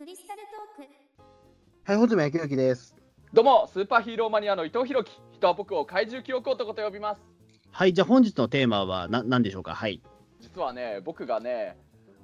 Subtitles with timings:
[0.00, 0.40] クリスタル
[0.76, 0.90] トーク
[1.84, 2.96] はい、穂積明之です。
[3.34, 5.20] どうも、スーパーヒーローマニアの伊藤弘樹。
[5.34, 7.20] 人は僕を怪獣記憶男と呼びます。
[7.70, 9.74] はい、じゃあ本日のテーマはな何でしょうか？
[9.74, 10.00] はい。
[10.40, 11.76] 実はね、僕がね、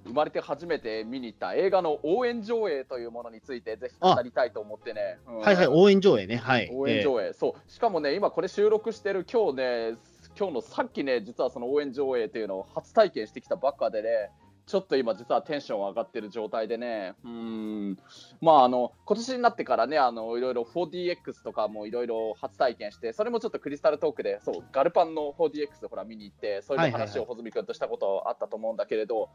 [0.06, 5.18] 生まれて初めて見に行った映画の応援上映というものについて、ぜひ語りたいと思ってね。
[5.28, 6.36] うんはいはい、応援上映ね。
[6.36, 6.70] はい。
[6.72, 7.70] 応援上映、そう。
[7.70, 9.96] しかもね、今これ収録してる今日ね、
[10.34, 14.30] 今日のさっきね、実はその応援上映っていうのを初体験してきたばっかでね、
[14.66, 17.98] ちょっと今実はテンション上がってる状態でね、うーん、
[18.40, 29.30] まああの、今年になってからね、あの、いろいろ 4DX とかもいろいろ初体験して、それもちょっとクリスタルトークで、そう、ガルパンの 4DX ほら見に行って、そういう話を穂積君としたことあったと思うんだけれど、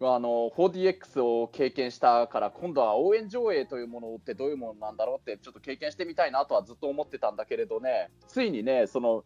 [0.00, 8.10] あの 4DX を経験したから今度は応援上映というものってどういうものなんだろうってちょっと経験してみたいなとはずっと思ってたんだけれどね。
[8.28, 9.24] ついにねその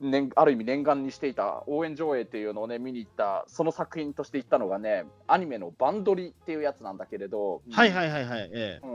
[0.00, 8.50] 念ある意味念願にしていた応援上映っていうのをね見に行ったその作品として行ったのがねアニメの「バンドリ」っていうやつなんだけれど、はいはいはいはい。
[8.52, 8.86] ええ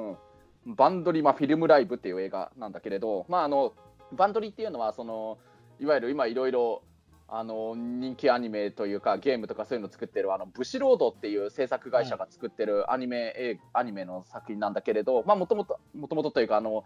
[0.66, 3.74] うん、バンドリ、まあ、フィルムライブっていう映画なんだけれど、まあ、あの
[4.14, 5.38] バンドリっていうのはその
[5.80, 6.82] いわゆる今いろいろ
[7.28, 16.86] あの人気アニメというかゲームとかそういうのを作ってるあのブシロードっていう制作会社が作ってるアニメ、映アニメの作品なんだけれどもともともともとというかあの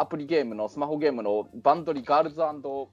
[0.00, 2.88] アプリゲームのスマホゲームのバンドリガールズパーティー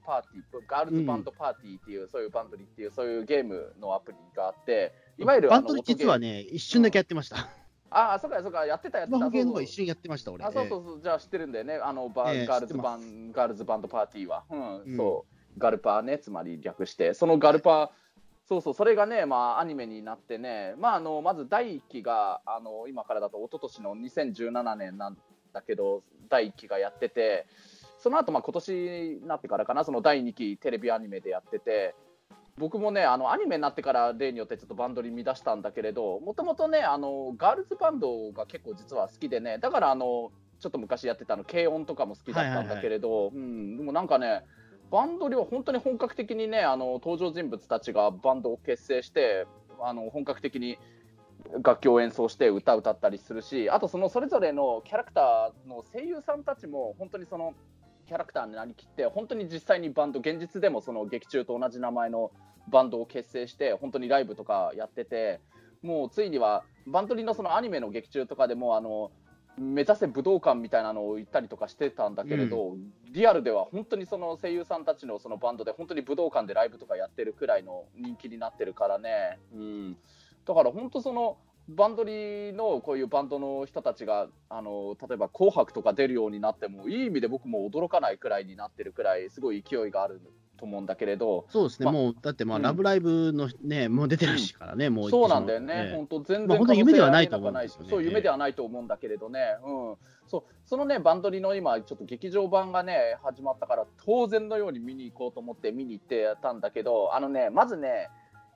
[0.66, 7.48] ガールズバンドパーティーっていう、そういうバンドリっていうそういうゲームのアプリがあっていわゆるバンドで実はね、一瞬だけやってました。
[7.90, 10.44] ああそうかそうかやってたやってたスマホゲームは一瞬やってました、俺。
[10.44, 14.96] あそうそうそう、じゃあ知ってるんだよね、あのバ、ええガールズバンガールズバンドパーティーは、うんうん。
[14.96, 15.24] そ
[15.56, 17.88] う、ガルパーね、つまり略して、そのガルパー、
[18.48, 25.16] そうそう、それがね、まあ、アニメになってね、まあ、あのまず第1期があの今からだと一昨年の2017年なん
[25.56, 27.46] だけど、第1期がやってて、
[27.98, 28.72] その後まあ今年
[29.20, 31.94] になってからかな、その第2期テレビアニメでやってて、
[32.58, 44.44] 僕もね、あのアニメになってから例によってちょっとバンドに見出したんだけれど、もともとね、あのガールズバンドが結構実は好きでね、だからあのちょっと昔やってたあの軽音とかも好きだったんだけれど、うん、でもなんかね、
[44.90, 49.46] バンドリは本当に本格的にね、あの登場人物たちがバンドを結成して、
[49.80, 50.78] あの本格的に
[51.62, 57.54] 楽器を演奏して歌歌ったりするし、あとそのそれぞれのキャラクターの声優さんたちも本当にその
[58.06, 62.30] キャラクターになりきって、本当に実際にバンド、現実でもその劇中と同じ名前の
[62.68, 65.40] バンドを結成して、本当にライブとかやってて、
[65.82, 69.10] もうついにはバンドリのそのアニメの劇中とかでも、あの
[69.58, 72.76] 目指せ武道館みたいなのを言ったりとかしてたんだけれど、
[73.10, 79.96] リアルでは本当にその声優さんたちのそのバンドで本当に武道館でライブとかやってるくらいの人気になってるからね、うん、
[80.46, 90.20] だから本当そのバンドリのこういうバンドの人たちがあの例えば「紅白」とか出るようになってもいい意味で僕も驚かないくらいになってるくらいすごい勢いがある
[90.56, 92.62] と思うんだけれど、そうですね、まもう、だってまあ、うん。
[92.62, 95.10] ラブライブのね、もう出てるしからね、もう。
[95.10, 95.96] そうなんだよね、ええ。
[95.96, 97.90] 本当、全然まあ夢ではないと思うんですよね。
[97.90, 99.96] そう、夢ではないと思うんだけれどね、うん、
[100.26, 108.08] そうそのね、バンドリの今、ちょっと劇場版がね、始まったから、当然のように見に行こうと思って見に行ってたんだけど、あのね、まずね、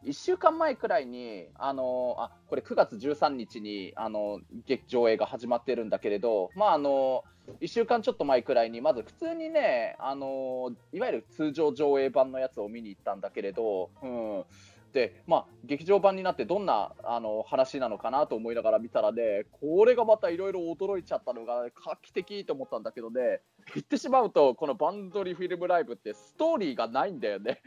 [0.04, 7.24] 1週間前くらいに、あのあこれ9月13日にあの劇上映が始まってるんだけれど、まああの
[7.60, 14.44] 1週間ちょっと前くらいに、まず普通にね、あのいわゆる通常上映版のやつを見に行ったんだけれど、うん、
[14.92, 23.40] で、まあ、劇場版になってどんなあの話なのかなと思いながら見たらね、これがまたいろいろ驚いちゃったのが画期的と思ったんだけどね、
[23.74, 27.62] 言ってしまうと、このバンドリフィルムライブってストーリーがないんだよね。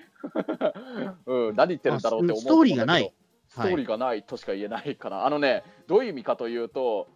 [1.25, 3.13] うん、何言ってるんだろうって思うあストーリーがない。
[3.47, 7.07] ストーリーがないとしか言えないから、あのね、どういう意味かというと、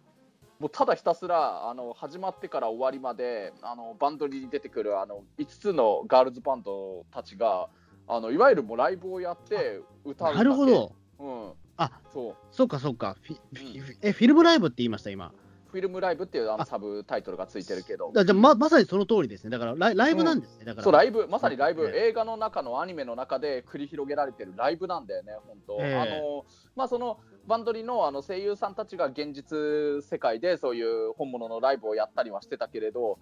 [0.60, 7.68] もうただひたすらあの始まってから終わりまであのバンドに出てくるあの5つのガールズバンドたちが
[8.08, 10.92] あのいわゆるもうライブをやって歌うなるほど。
[11.18, 13.16] うん、あそうそうかそうか。
[13.22, 15.32] フィフィえ、フィルムライブって言いました、今。
[15.70, 19.50] フィルムライブっていうあのあサブタイトルがついてるけどだじゃあままさにその通りですね。
[19.50, 20.64] だからライライブなんですね。
[20.64, 33.18] だからそうライブまさにライブ、ええ映画の中のアニメの中で繰り広げられてるライブなんだよね、本当、ええあのまあ、そのバンドリのあの声優さんたちが現実世界でそういう本物のライブをやったりはしてたけれど、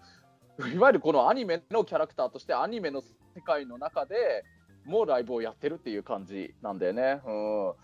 [0.72, 3.02] いわゆるこのアニメのキャラクターとして、アニメの
[3.34, 4.44] 世界の中で
[4.86, 7.20] もうライブをやってるっていう感じなんだよね。
[7.26, 7.76] うん、も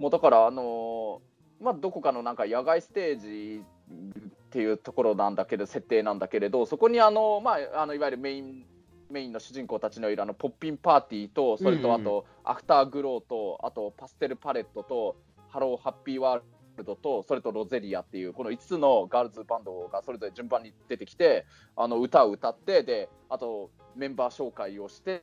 [0.00, 1.22] うだから、あの
[1.60, 8.66] まあ、どこかのなんか野外ステージっていうところなんだけど、設定なんだけれど、そこにあの、まあ、あのいわゆるメイン
[9.10, 15.16] メインの主人公たちのいるあの Poppin'Party と、それとあと、 Afterglow と、あと Pastel＊Palettes と、
[15.48, 16.42] ハローハッピーワー
[16.76, 25.22] ルドと、それと Roselia っていう、この5つのガールズバンドがそれぞれ順番に出てきて、あの歌を歌って、で、あとメンバー紹介をして、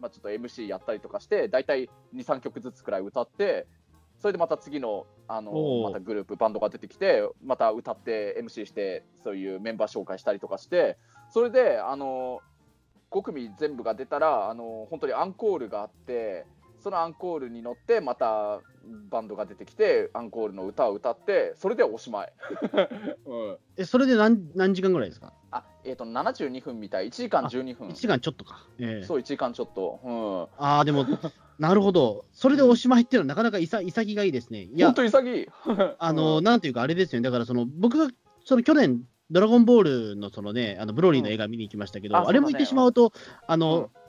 [0.00, 3.66] まあ、ちょっと MC やったりとかして、大体2、3曲ずつくらい歌って、
[4.20, 10.98] それでまた次のあのまたグループバンドが出てきてまた歌って MC してそういうメンバー紹介したりとかして
[11.30, 12.40] それであの
[13.10, 16.46] 5組全部が出たらあの本当にアンコールがあって
[16.80, 18.60] そのアンコールに乗ってまた
[19.10, 22.32] バンドが出てきてアンコールの歌を歌ってそれでおしまい、
[23.26, 25.32] うん、え、それで何何時間ぐらいですか？
[25.50, 28.66] あえっ、と72分みたい1時間12分 ?1 時間ちょっとか。
[28.78, 30.12] ええそう1時間ちょっと、う
[30.60, 31.06] ん、ああ、でも、
[31.58, 32.24] なるほど。
[32.32, 34.62] それでおしまいっていうのはなかなかいさ潔がいいですね。
[34.62, 35.48] いや本、当潔い
[35.98, 37.24] あの、うんなんていうかあれですよね。
[37.24, 38.08] だからその、僕が、
[38.44, 43.12] その去年、ドラゴンボールのそのね、あのブロリーの映画見に行きましたけど、うんああれも言ってしまうと、
[43.46, 43.99] あの、うん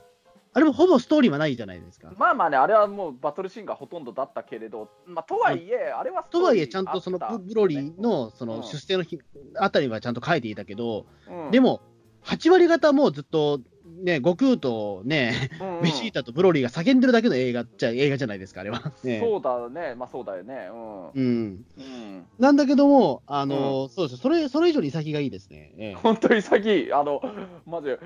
[0.53, 2.11] あれもほぼストーリーはないじゃないですか。
[2.17, 8.63] まあまあね、あれはもうバトルシーンがほとんどだったけれど、まあ、とはいえ、あれはストーリーとはいえ、ちゃんとそのブブロリーのそのうん。
[8.63, 9.19] 出世の日
[9.55, 11.51] あたりはちゃんと書いていたけど、うん。
[11.51, 11.81] でも、
[12.25, 13.61] 8割方もうずっと、
[14.01, 15.81] ね、悟空とね、うんうん。
[15.83, 18.91] ベジータとブロリーが叫んでるだけの映画じゃ映画じゃないですか、あれは。
[19.03, 19.19] ね。
[19.19, 20.69] そうだね、まあそうだよね。
[20.71, 21.07] うん。
[21.09, 25.73] うん、うん、なんだけども、あのそうですそれそれ以上に潔がいいですね。
[25.77, 25.93] ええ。
[25.95, 27.21] 本当に先、あの、
[27.65, 27.99] マジで、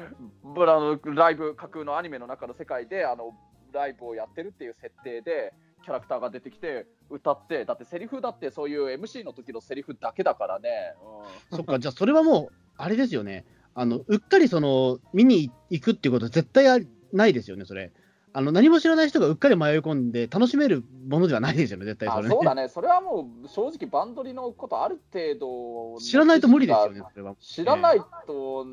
[0.43, 3.33] ブラのライブ、架空のアニメの中の世界で、あの、
[3.71, 5.53] ライブをやってるっていう設定で、
[5.83, 10.95] キャラクターが出てきて、歌って、だってセリフだってそういう MC の時のセリフだけだからね。
[11.51, 13.45] そっか、じゃあそれはもう、あれですよね。
[13.75, 17.91] あの、うっかりその、見に行くっていうことは絶対ないですよね、それ。
[18.31, 22.27] あの、何も知らない人がうっかり迷い込んで楽しめるものではないですよね、絶対それ、ね。
[22.27, 27.35] あそうだね、それはもう正直、バンドリのことある程度、知らないと無理ですよね、それは。
[27.39, 28.65] 知らないと、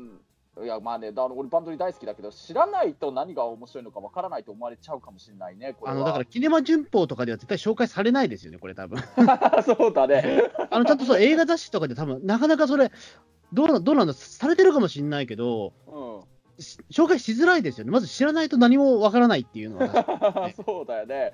[0.61, 5.75] いやまあね、だ俺、バンドリ大好きだけど、知らないと何が面白いのかわからないと思われちゃうかもしれないね。
[5.83, 8.99] あの、だから、キネマ旬報とかでは絶対紹介されないですよね、これ多分。
[9.65, 10.51] そうだね。
[10.69, 12.91] あの、ちゃんとそう、映画雑誌とかで多分、なかなかそれ、
[13.53, 16.19] どうなどうなんだ、されてるかもしれないけど、うん、
[16.91, 17.91] 紹介しづらいですよね。
[17.91, 21.33] まず知らないと何もわからないっていうのはね そうだよね。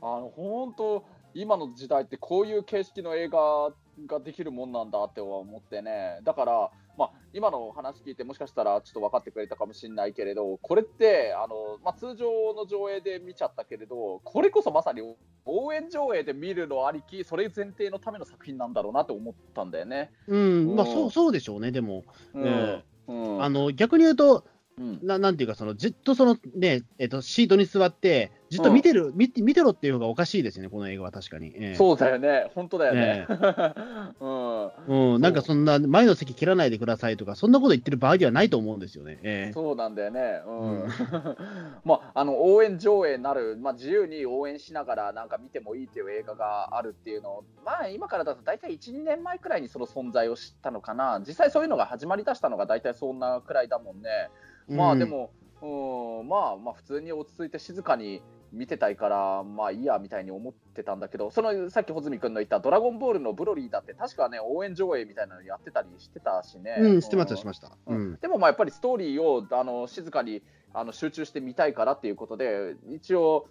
[0.00, 1.04] あの本当、
[1.34, 3.72] 今の時代ってこういう形式の映画
[4.06, 15.00] ができるもんなんだって思ってね、だから、まあ、今の話聞いて、もしかしたらちょっと分かってくれたかもしれないけれど、これってあの、まあ、通常の上映で見ちゃったけれど、これこそまさに
[15.46, 20.10] 応援上映で見るのありき、それ前提のための作品なんだろうなって思ったんだよね。
[20.26, 22.02] うん、まあ、うんそう、そうでしょうね、でも。
[22.34, 24.44] うんえうんあの、逆に言うと、
[24.76, 31.48] うんななんていうか、そのじっとそのね、えっと、シートに座って、じっと見てる、見て見てろっていう方がおかしいですよね、この映画は確かに。
[31.54, 31.74] ええ。
[31.74, 33.26] そうだよね、本当だよね。
[33.28, 33.34] え
[34.20, 35.14] うん。
[35.14, 39.18] うん、なんかそんな、前の席切らないでくださいとか、そんなこと言ってる場合ではないと思うんですよね。
[39.22, 39.52] ええ。
[39.52, 40.82] そうなんだよね、うん。
[40.82, 40.88] うん。
[41.84, 54.30] まあ、あの応援上映なる、まあ、自由に応援しながらなんか見てもいいっていう映画があるっていうのを、まあ、今からだと大体1、2年前くらいにその存在を知ったのかな、実際そういうのが始まりだしたのが大体そんなくらいだもんね。
[54.68, 58.22] まあうんでも、うんまあ、まあ普通に落ち着いて静かに
[58.52, 66.76] 見てたいから、まあいいやみたいに思ってたんだけど、そのさっき穂積君の言ったドラゴンボールのブロリーだって、確かね、応援上映みたいなのやってたりしてたしね。
[66.78, 67.68] うん、してました、してました。
[67.86, 68.16] ううんん。
[68.16, 73.48] でもまあやっぱりストーリーをあの静かにあの集中して見たいからっていうことで、一応、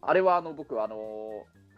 [0.00, 0.96] あれはあの僕、あの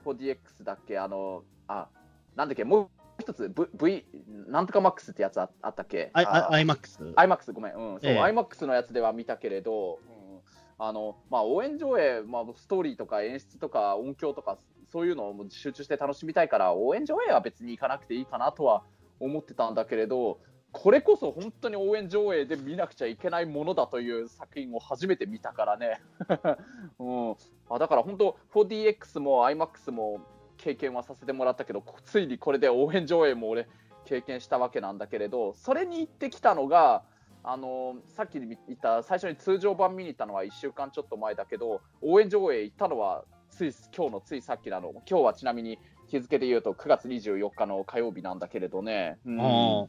[0.05, 1.89] 4DX だっけ、あのあ
[2.37, 2.89] なんだっけ、もう
[3.29, 4.07] 一つ、v, v、
[4.49, 6.11] なんとかマックスってやつああったっけ？
[6.15, 7.03] アイあアイマックス。
[7.03, 8.23] IMAX、ごめん、うん、そう、ええ。
[8.23, 10.41] IMAX のやつでは見たけれど、うん。
[10.79, 14.57] あのまあ、応援上映、まあ、ストーリーとか演出とか音響とか、
[14.91, 18.83] そういうのを集中して楽しみたいから、応援上映は別に行かなくていいかなとは
[19.21, 20.39] 思ってたんだけれど、
[20.73, 26.01] これこそ本当に応援上映で見なくちゃいけないものだという作品を初めて見たからね。
[26.99, 27.37] うん、
[27.69, 30.21] あだから本当、4DX も IMAX も
[30.59, 33.67] 経験はさせてもらったけど、ついにこれで応援上映も俺、
[34.05, 37.05] 経験したわけなんだけれど、それに行ってきたのが、
[37.45, 49.19] あのさっき言った最初に通常版見に行ったのは1週間ちょっと前だけど、応援上映行ったのはつい今日のついさっきなの、今日はちなみに日付で言うと9月24日の火曜日なんだけれどね。
[49.27, 49.41] うん。
[49.41, 49.87] ああ、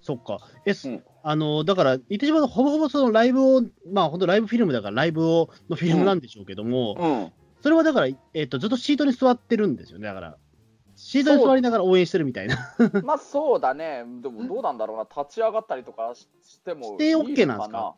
[0.00, 0.38] そっか。
[0.64, 1.04] え、すうん。
[1.22, 7.32] あの、だから、言ってしまうと、ほぼほぼそのライブを、まあ、本当ライブフィルムだから、ライブをのフィルムなんでしょうけども、うん
[7.62, 10.36] それはだから、えっと、ずっとシートに座ってるんですよね、だから。
[10.94, 12.56] シートに座りながら応援してるみたいな。
[13.04, 17.56] まあそうだね、でもどうなんだろうな、立ち上がったりとかししてもいいの OK な？
[17.56, 17.96] んですか？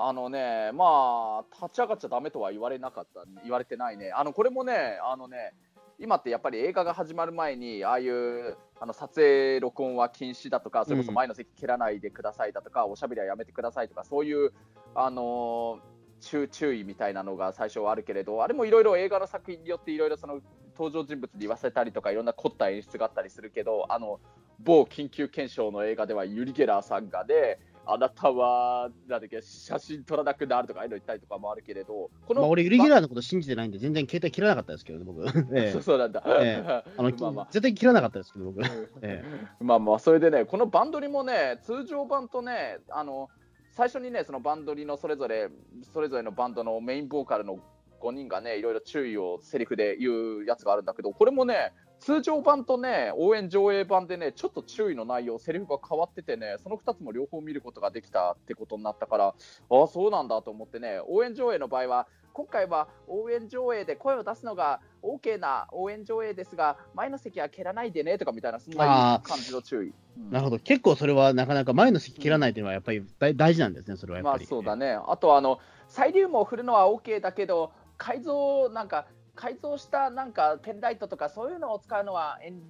[0.00, 4.12] あのね、まあ、立ち上がっちゃだめとは言われなかった、言われてないね。
[4.12, 5.54] あのこれもね、あのね、
[5.98, 14.52] 今ってやっぱり映画が始まる前に、ああいうあの撮影、録音は禁止だとか、それこそ前の席蹴らないでくださいだとか、おしゃべりはやめてくださいとか、そういう、
[14.94, 20.40] あのー注注意みたいなのが最初はあるけれど、あれもいろいろ映画の作品によっていろいろその
[20.76, 24.20] 登場人物に言わせたりとか、いろんな凝った演出があったりするけど、あの
[24.60, 27.60] 某緊急検証の映画ではユリ・ゲラーさんがで、
[27.90, 35.26] あなたは、なんだっけ、写真撮らなくなるとか、ああいうの言ったりとかもあるけれど、こまあ、俺、レギュラーのこと信じてないんで、全然携帯切らなかったですけどね、僕。
[35.56, 36.22] ええそうそうなんだ。
[36.26, 36.62] え
[36.98, 38.60] あの、まあまあ絶対切らなかったですけど、僕。
[39.00, 39.24] え
[39.60, 43.30] まあまあそれでね、このバンドリもね、通常版とね、あの
[43.78, 45.50] 最初にね、そのバンドリのそれぞれ、
[45.94, 47.60] それぞれのバンドのメインボーカルの
[48.00, 59.34] 5人がね、いろいろ注意をセリフで言うやつがあるんだけど、これもね、通常版とね、応援上映版でね、ちょっと注意の内容、セリフが変わっててね、その2つも両方見ることができたってことになったから、あ
[59.82, 69.88] あ、そうなんだと思ってね、応援上映の場合は、今回は応援上映で声を出すのが OK な応援上映ですが、前の席は蹴らないでねとかみたいな、そんな感じの注意。
[69.88, 70.58] うんなるほど。
[70.58, 74.46] 結構それはなかなか前の席切らないっていうのはやっぱり大大事なんですね、それはやっまあぱり。
[74.46, 74.98] そうだね。
[75.06, 79.06] あとあのサイリウムを振るのは OK だけど改造なんか
[79.38, 82.60] 改造したなんかペンライトとかそういうのを使うのはえん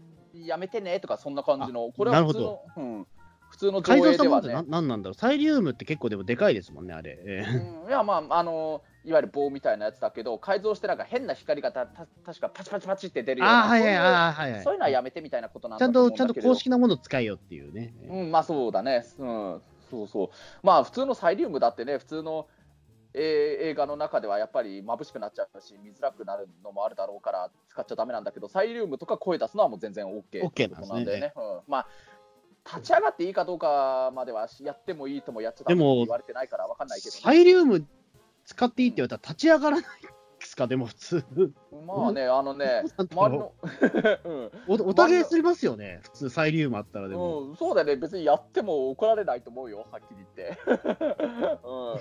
[0.46, 3.06] やめてねとかそんな感じのこれは普通のうん、
[3.48, 4.68] 普通の改造上映ではしたものってなね。
[4.68, 5.14] なんなんだろう。
[5.14, 7.18] サイリウムって結構でもでかいですもんね、あれ。
[7.24, 14.62] ええうん、いやまああのいわゆる棒みたいなやつだけど改造してなんか変な光がたた確かパチパチパチって出るようなああ、はいはい、そういうああ、はいはい。
[14.62, 17.94] そういうのはやめてみたいなことなんちゃんと、ちゃんと公式なものを使えよっていうね。
[18.10, 20.28] うん、まあそうだね、うん、そうそう、
[20.62, 22.57] まあ普通のサイリウムだってね、普通の、えー
[23.14, 31.20] 映画の中ではやっぱり眩しくなっちゃうし、見づらくなるのもあるだろうから、使っちゃだめなんだけど、サイリウムとか声出すのはもう全然 OK ってことなんですね。
[31.20, 31.32] ね。
[31.36, 31.88] うん、まあ
[32.68, 37.86] 立ち上がっていいかどうかまではやってもいいともやっちゃダメって言われてないから分かんないけど、サイリウム
[38.44, 39.84] 使っていいって言われたら立ち上がらない
[40.38, 41.24] ですか、でも普通。
[41.86, 43.52] まあね、あのね、 周りろの、
[44.68, 44.82] うん。
[44.84, 47.42] おおたげすりますよね、普通サイリウムあったらでも。
[47.42, 50.58] うん、そうだよね、別にやっても怒られないと思うよ、はっきり言って。
[51.64, 52.00] うん、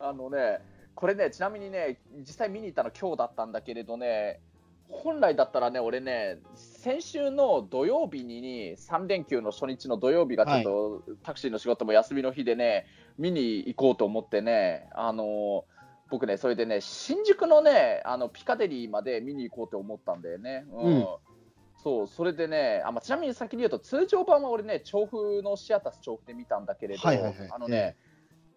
[0.00, 0.60] あのね、
[0.94, 4.40] これね、ちなみにね、実際見に行ったの今日だったんだけれどね、
[4.88, 12.86] 本来だったらね、俺ね、先週の土曜日に3連休の初日の土曜日がちょっと、タクシーの仕事も休みの日でね、
[13.18, 15.64] 見に行こうと思ってね、あの
[16.10, 20.66] 僕ね、それでね、新宿のね、あのピカデリーまで見に行こうと思ったんだよね。
[20.72, 20.96] うん。
[20.96, 21.06] うん。
[21.82, 27.48] そう、それでね、あまあ、ちなみに先に言うと、通常版は俺ね、調布のシアタス調布で見たんだけれど、はいはいはい。
[27.50, 27.96] あのね、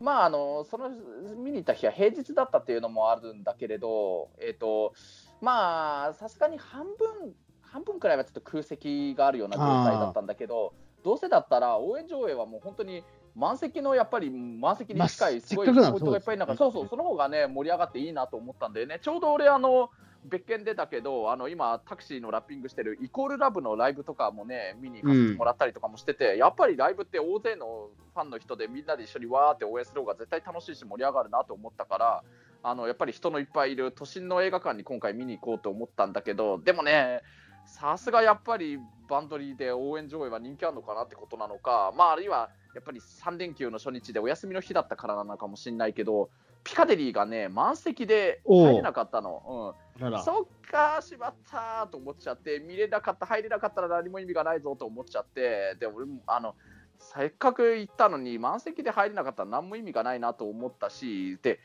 [0.04, 4.94] まあ、あの、その見に行った日は平日だったっていうのもあるんだけれど、えっ、と、
[5.40, 10.74] まあ、さすがに半分、半分くらいはちょっと空席があるような状態だったんだけど、
[11.06, 19.90] どうせだったら応援上映はもう本当に満席のやっぱり満席に近い、まあすごいせっかくなら人がいっぱいいる中、そううそう、その方がね、盛り上がっていいなと思ったんでね、ちょうど俺、あの、
[20.26, 32.24] 別件でだけど、あの今、タクシーのラッピングしてるイコールラブのライブとかもね、見に行かせてもらったりとかもしてて、やっぱりライブって大勢のファンの人でみんなで一緒にわーって応援する方が絶対楽しいし盛り上がるなと思ったから、
[32.66, 37.22] あのやっぱり人のいっぱいいる都心の映画館に今回見に行こうと思ったんだけど、でもね、
[37.66, 46.30] さすがやっぱりバンドリーで応援上映は人気あるのかなってことなのか、まあ、あるいはやっぱり3連休の初日でお休みの日だったからなのかもしれないけど、
[46.64, 49.76] ピカデリーがね、満席で入れなかったの。
[50.00, 56.56] うん、そっか、しまったと思っちゃって、見れなかった、入れなかったら何も意味がないぞと思っちゃって、で俺もあの
[57.00, 61.60] せっかく行ったのに、満席で入れなかったら何も意味がないなと思ったし、で、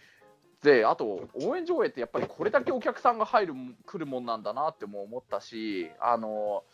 [0.63, 3.55] であと、応援上映ってやっぱりこれだけお客さんが入る
[3.87, 6.65] 来るもんなんだなっても思ったし、あの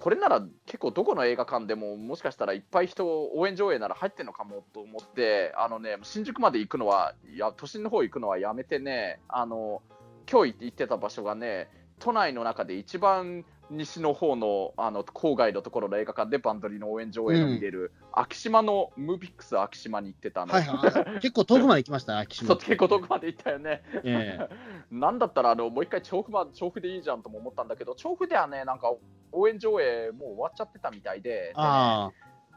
[0.00, 9.82] これなら結構どこの映画館でももしかしたらいっぱい人応援上映なら入ってるのかもと思ってあのね新宿まで行くのはいや都心の方行くのはやめてねあの
[10.30, 11.68] 今日行ってた場所がね
[12.00, 21.20] 都内の中で一番西の方のあの郊外のところの映画館でバンドリーの応援上映の見れる、昭島のムービックス昭島に行ってたの、はいはい。
[21.20, 22.66] 結構遠くまで行きました、岸そう本。
[22.66, 23.82] 結構遠くまで行ったよね。
[24.04, 24.56] ええ
[24.90, 28.92] なんだったらあのもう一回調布ま調布でいいじゃんとも思ったんだけど調布ではねなんか
[29.32, 32.12] 応援上映もう終わっちゃってたみたいであ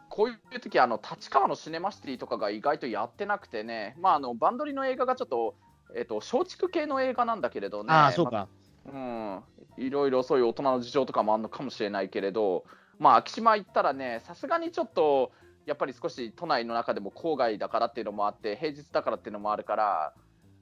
[0.10, 5.56] こういう時あの立川のシネマシティとかが意外とやってなくてね、まあ、あのバンドリの映画がちょっと、
[5.96, 8.48] えっと松竹系の映画なんだけれどねあ、そうか。
[8.86, 9.44] うん、
[9.80, 12.66] いろいろそういう大人の事情とかもあるのかもしれないけれど、
[13.00, 15.32] まあ、昭島行ったらね、さすがにちょっと、
[15.66, 20.14] やっぱり少し都内の中でも郊外だからっていうのもあって、平日だからっていうのもあるから、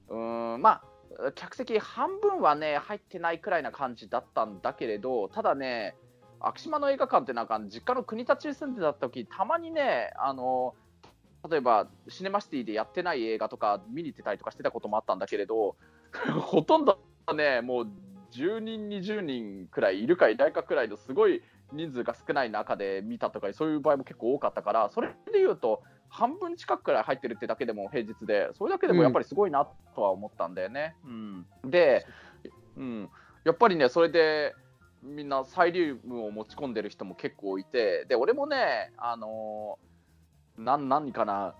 [0.08, 5.96] うーん、まあ、客席半分はね、入ってないくらいな感じだったんだけれど、ただね、
[6.40, 10.74] 昭島の映画館ってなんか、実家の国立に住んでた時たまにね、あの、
[11.48, 15.76] 例えばシネマシティでやってない映画とか見に行ってたりとかしてたこともあったんだけれど、
[16.40, 16.98] ほとんど
[17.34, 17.88] ね、もう
[18.32, 21.42] 10人、20人くらいいるかいないかくらいのすごい
[21.72, 30.96] 人数が少ない中で見たとか、そういう場合も結構多かったから、それでいうと、半分近くくらい入ってるってだけでも平日で、それだけでもやっぱりすごいなとは思ったんだよね。
[31.04, 32.06] うんで、
[32.76, 33.10] うん、
[33.44, 34.54] やっぱりね、それで
[35.02, 39.88] みんなサイリウムを持ち込んでる人も結構いて、で俺もね、あのー
[40.58, 41.54] 何かな、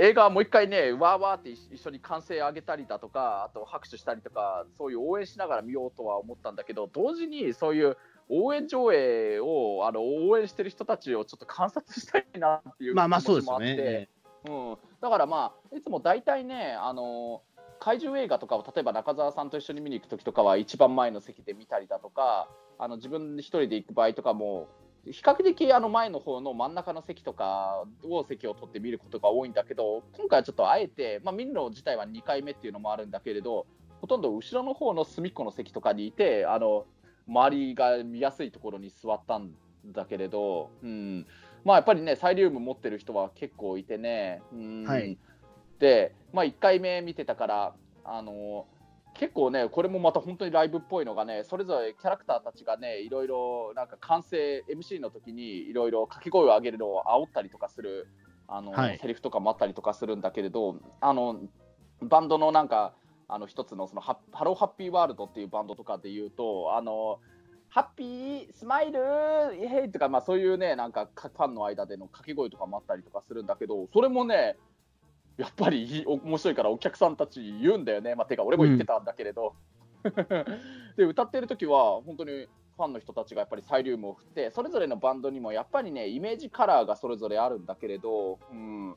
[0.00, 7.96] 映画もう一回ね、わーわーって一緒に歓声上げたりだとか、あと拍手したりとか、そういう応援しながら見ようとは思ったんだけど、同時にそういう
[8.28, 14.08] 応援上映をあの応援してる人たちをちょっと観察したいなっていう気まあまあそう持ちもあって、ですよね。
[14.44, 17.42] うん、だからまあ、いつも大体ね、あの
[17.78, 24.68] 怪獣映画とかを例えば中澤さんと一緒に見に行くときとかは、一番前の席で見たりだとか、あの自分で一人で行く場合とかも、
[25.04, 33.66] 比較的あの前の方の真ん中の席とかを席を取って見ることが多いんだけど、今回はちょっとあえて、まあ、見るの自体は2回目っていうのもあるんだけれど、
[34.00, 36.86] ほとんど後ろの方の隅っこの席とかにいて、あの
[37.26, 39.50] 周りが見やすいところに座ったん
[39.86, 41.26] だけれど、うん、
[41.64, 44.84] まあやっぱりね、サイリウム持ってる人は結構いてね、うん。
[44.84, 45.18] はい。
[45.80, 48.66] で、まあ、1回目見てたから、あの
[49.14, 58.08] 結構ね、これもまた本当にライブっぽいのがね、それぞれキャラクターたちがね、いろいろなんか完成、MC の時にいろいろ掛け声を上げるのを煽ったりとかする、
[58.48, 58.98] あのはい。
[58.98, 61.40] セリフとかもあったりとかするんだけれど、あの
[62.00, 62.94] バンドのなんか、
[63.28, 67.18] あの一つのそのハハローハッピーワールドっていうバンドとかで言うと、あの
[67.68, 74.56] ハッピー、スマイル、イエーイとか、まあ、そういうね、なんかかファンの間での掛け声とかもあったりとかするんだけど、それもね、
[75.36, 78.14] やっぱり面白いからお客さんたち言うんだよね。
[78.14, 79.54] まあ、てか、俺も言ってたんだけれど。
[80.96, 82.46] で、歌ってる時は、本当に
[82.76, 88.96] ファンの人たちがやっぱりサイリウムを振って、それぞれのバンドにもやっぱりね、イメージカラーがそれぞれあるんだけれど、うん。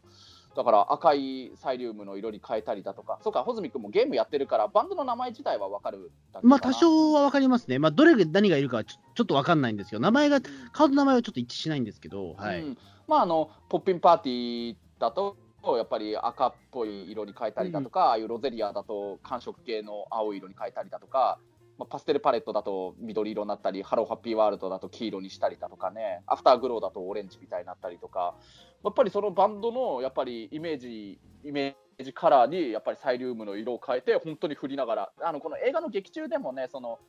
[0.56, 6.12] だから赤いサイリウムの色に変えたりだとか、そうか、穂積君もゲームやってるから、バンドの名前自体は分かる
[6.42, 7.77] まあ多少は分かりますね。
[7.77, 10.39] まあどれが何がいるかはちょちょっと分かんないんですけど、名前が、
[10.72, 12.62] 顔の名前はちょっと一致しないんですけど、はい。
[12.62, 12.77] うん
[13.08, 15.38] まあ、あの Poppin'Party だと
[15.77, 21.39] やっぱり赤っぽい色に変えたりだとか、ああいう Roselia だと寒色系の青い色に変えたりだとか、
[21.77, 26.22] まあ、 Pastel＊Palettes だと緑色になったりハローハッピーワールドだと黄色にしたりだとかね。
[26.27, 28.36] Afterglow だとオレンジみたいになったりとか。
[28.84, 37.00] やっぱりそのバンドのやっぱりイメージイメージカラーにやっぱりサイリウムの色を変えて本当に振りながらあのこの映画の劇中でもねその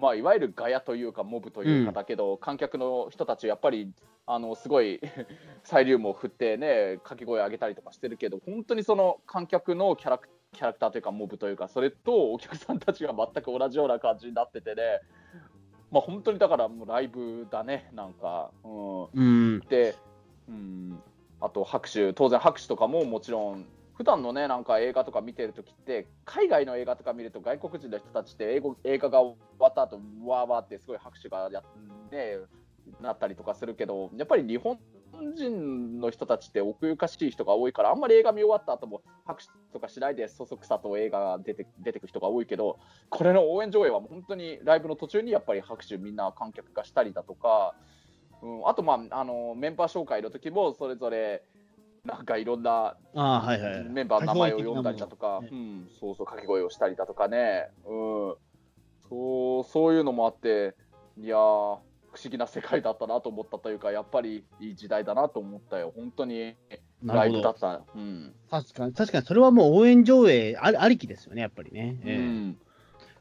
[0.00, 3.92] まあ、いわゆるガヤというかモブというかだけど、観客の人たちやっぱり
[4.26, 5.00] あのすごい
[5.62, 14.82] サイリウムを振ってね掛け声上げたりとかしてるけど本当にその観客のキャラクキャラクターというかモブというかそれとお客さんたちが全く同じような感じになっててね
[15.90, 19.22] まあ本当にだからもうライブだねなんか、うん、う
[19.56, 19.60] ん。
[19.68, 19.94] で、
[20.48, 20.98] うん、
[21.40, 32.40] あと拍手当然拍手とかももちろん普段のねなんか映画とか見てるときって海外の映画とか見ると外国人の人たちって英語映画が終わった後わーわーってすごい拍手がやって
[33.00, 34.78] なったりとかするけどやっぱり日本
[35.36, 42.78] 人の人たちって奥ゆかしい人が多いからあんまり映画見終わった後も拍手とかしないでそそくさと映画が出て出てく人が多いけど
[43.10, 47.74] これの応援上映は本当にライブの途中にやっぱり拍手みんな観客がしたりだとか。
[48.42, 51.42] うん、あと、まあ、あのメンバー紹介の時もそれぞれ
[52.04, 52.96] なんかいろんな。
[53.14, 58.34] メンバーの名前を呼んだりだとか、うん、そうそう掛け声をしたりだとかね、うん、
[59.08, 60.74] そうそういうのもあって
[61.18, 65.92] いやー不思議な世界だったなと思ったというかやっぱりいい時代だなと思ったよ。
[65.96, 66.54] 本当に。
[67.02, 68.34] ライブだった、うん。
[68.50, 71.98] 確かに、確かにそれはもう応援上映ありきですよね、やっぱりね。
[72.02, 72.14] うえ。
[72.14, 72.58] えん、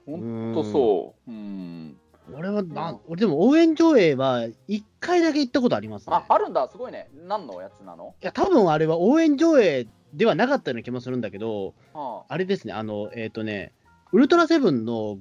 [0.06, 1.98] 本当そう、うん、
[2.32, 6.16] 俺はな、俺でも応援上映は1回だけ行ったことありますね。
[6.16, 6.68] ああるんだ。
[6.70, 7.10] すごいね。
[7.28, 13.74] 何のやつなの、いや、多分あれは応援上映ではなかったような気もするんだけど、はあれですね、あの、えっ、とね、
[14.12, 15.18] ウルトラセブンの、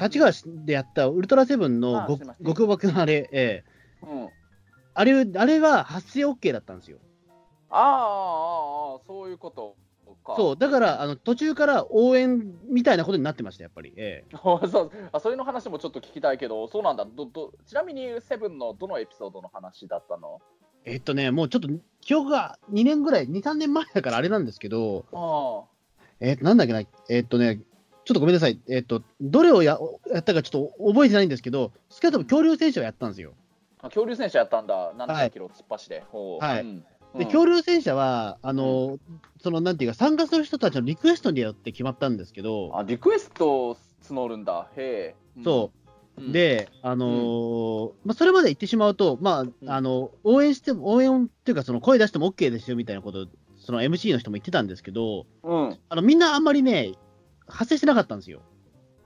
[0.00, 0.32] 立川
[0.64, 3.64] でやったウルトラセブンの極爆のあれ、ええ。
[4.02, 4.28] あうん、
[4.94, 6.98] あれ、あれは発声 OK だったんですよ。
[7.68, 9.76] ああああああそういうこと
[10.22, 10.34] か。
[10.36, 13.92] そう、だから、あの、途中から応援みたいなことになってました、やっぱり。
[13.96, 14.36] ええ。
[14.42, 17.04] そうあそれの話もちょっと聞きたいけど、そうなんだ。
[17.04, 20.40] どど、ちなみにセブンのどのエピソードの話だったの？
[20.84, 21.68] えっとね、もうちょっと
[22.00, 25.62] 記憶が2年ぐらい、2、3年前だからあれなんですけど、あ
[26.20, 27.60] えっと、なんだっけな、えっとね、
[28.04, 29.78] ちょっとごめんなさい、えっと、どれをや
[30.12, 33.34] やったかちょっと覚えてないんですけど、少なくとも恐竜選手をやったんですよ。
[33.78, 36.04] あ恐竜戦車やったんだ、70キロ突っ走って。
[36.10, 36.44] ほう。
[36.44, 36.60] はい。
[36.62, 37.24] うんで、うん。
[37.26, 38.98] 恐竜戦車は、あの、
[39.42, 45.42] その、なんていうか、参加する人たちのリクエストによって決まったんですけど、あリクエストを募るんだ、へえ。
[45.42, 45.72] そ
[46.18, 46.22] う。
[46.22, 49.54] う、ん、で、あのーまあ、それまで言ってしまうと、まん。
[49.66, 53.26] あ、あの、応援しても、応援っていうか、その、声出しても OK ですよみたいなことを、
[53.58, 56.92] その MC の人も言ってたんですけど、うん、あの、みんなあんまりね、
[57.46, 58.42] 発生してなかったんですよ。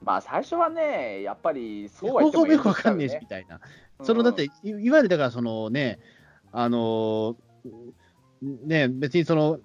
[0.02, 3.18] まあ最初はね、やっぱりそうは言っても方法もよくわかんねえし、ね。
[3.22, 3.60] みたいな。
[4.02, 5.98] その、だって、いいわゆる、だから、そのね、
[6.52, 7.36] あのー
[8.42, 9.58] ね、別にその、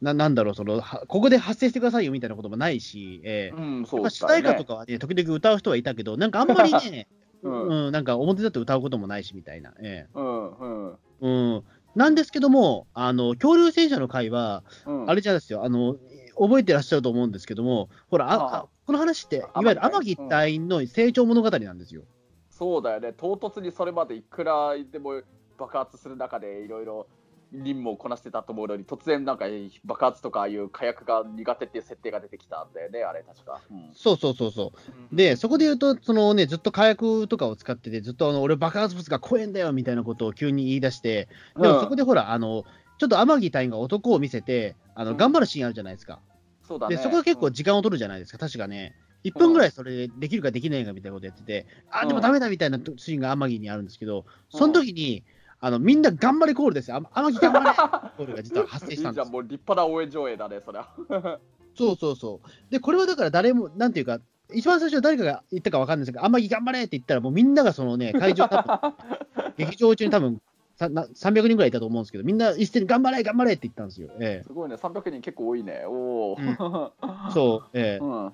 [0.00, 7.06] ななんだろう、その、はここで発生してくださいよみたいなこともないし、えーうん、うん、やそうっぱ主題歌とかはね、時々歌う人はいたけど、なんかあんまりね、
[7.42, 10.98] ううんん、なんか表立って歌うこともないしみたいな、えうん、うん。
[11.22, 11.64] えうん、
[11.94, 15.10] なんですけども、あの恐竜戦車の回は、うん。
[15.10, 15.64] あれじゃないですよ。
[15.64, 15.96] あの、
[16.36, 22.02] 覚えてらっしゃると思うんですけども、ほら、ああこの話って、いわゆる天城隊員の成長物語なんですよ。
[22.50, 25.22] そうだよね、唐突にそれまでいくらでも
[25.58, 27.06] 爆発する中でいろいろ
[27.52, 29.44] 任務をこなしてたと思うのに、突然なんか
[29.84, 33.60] 爆発とかああいう火薬が苦手っていう設定が出てきたんだよね、あれ、確か。
[33.70, 34.72] うんそうそうそうそ
[35.12, 35.16] う。
[35.16, 41.28] で、そこで言うと、そのね、ずっと火薬とかを使ってて、ずっとあの俺、爆発物が怖えんだよみたいなことを急に言い出して、
[41.60, 42.64] でもそこでほら、あの
[42.98, 46.20] ちょっと天城隊員が男を見せて、あのうん頑張るシーンあるじゃないですか。
[46.66, 48.94] そうだねで、そこが結構時間を取るじゃないですか、確かね。
[49.24, 55.24] 1分ぐらいそれでできるかできないかみたいなことやってて、あ、でもダメだみたいなシーンが天城にあるんですけど、その時に、
[55.64, 56.96] あのみんな頑張れコールですよ。
[56.96, 57.76] あ天城頑張れ
[58.16, 60.88] コールが実は発生したんですもう立派な応援上映だね、そりゃ。
[61.78, 62.72] そうそうそう。
[62.72, 64.18] で、これはだから誰も、なんていうか、
[64.52, 68.94] 一番最初誰かが言ったか分かんないですけど、天城頑張れって言ったら、もうみんながそのね、会場、多分
[69.56, 70.42] 劇場中に多分
[70.74, 74.08] さな300人ぐらいいたと思うんですけど、みんな一斉に頑張れ、頑張れって言ったんですよ。
[74.18, 75.84] えすごいね、300人結構多いね。
[75.86, 76.36] おお。
[76.38, 78.32] うんえそう、ええうん。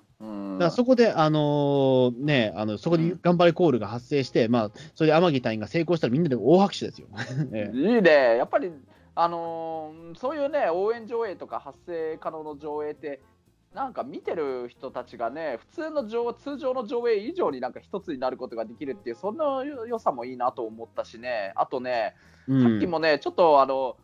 [0.59, 7.09] うんだからそこで、あのーね、あのそこで頑張れコールが発生して、まあ、それで天城隊員が成功したらみんなで大拍手ですよ。
[7.53, 7.77] ええ。
[7.77, 8.73] いいね、やっぱり、
[9.14, 13.21] あのーそういうね、応援上映とか発声可能の上映って、
[13.75, 22.14] なんか見てる人たちがね、普通の上通常の上映以上になんか一つになることができるっていう、そんな良さもいいなと思ったしね、あとね、
[22.49, 22.62] うん。
[22.62, 23.97] さっきもね、ちょっとあの、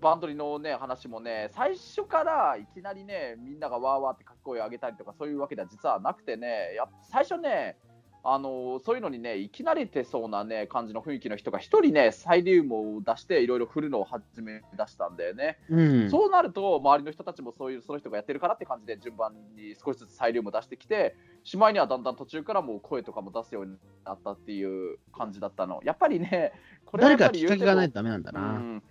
[0.00, 7.76] バンドリのね、話もね、最初からいきなりね、みんながわーわーってかっこいい上げたりとか、そういうわけでは実はなくてね、やっ最初ね、
[8.24, 15.58] あのそういうのにね、いきなりてそうなね、感じの雰囲気の人が一人ね、サイリウムを出して、いろいろ振るのを始め出したんだよね。
[15.70, 25.80] うんそうなると、周りの人たちもそういう、その人がやってるからって感じで、順番に少しずつサイリウムを出してきて、しまいにはだんだん途中からもう声とかも出すようになったっていう感じだったの。
[25.84, 26.52] やっぱりね、
[26.84, 28.40] これはや誰かきっかっぱり言うてもけがないとダメなんだな。
[28.40, 28.82] うん、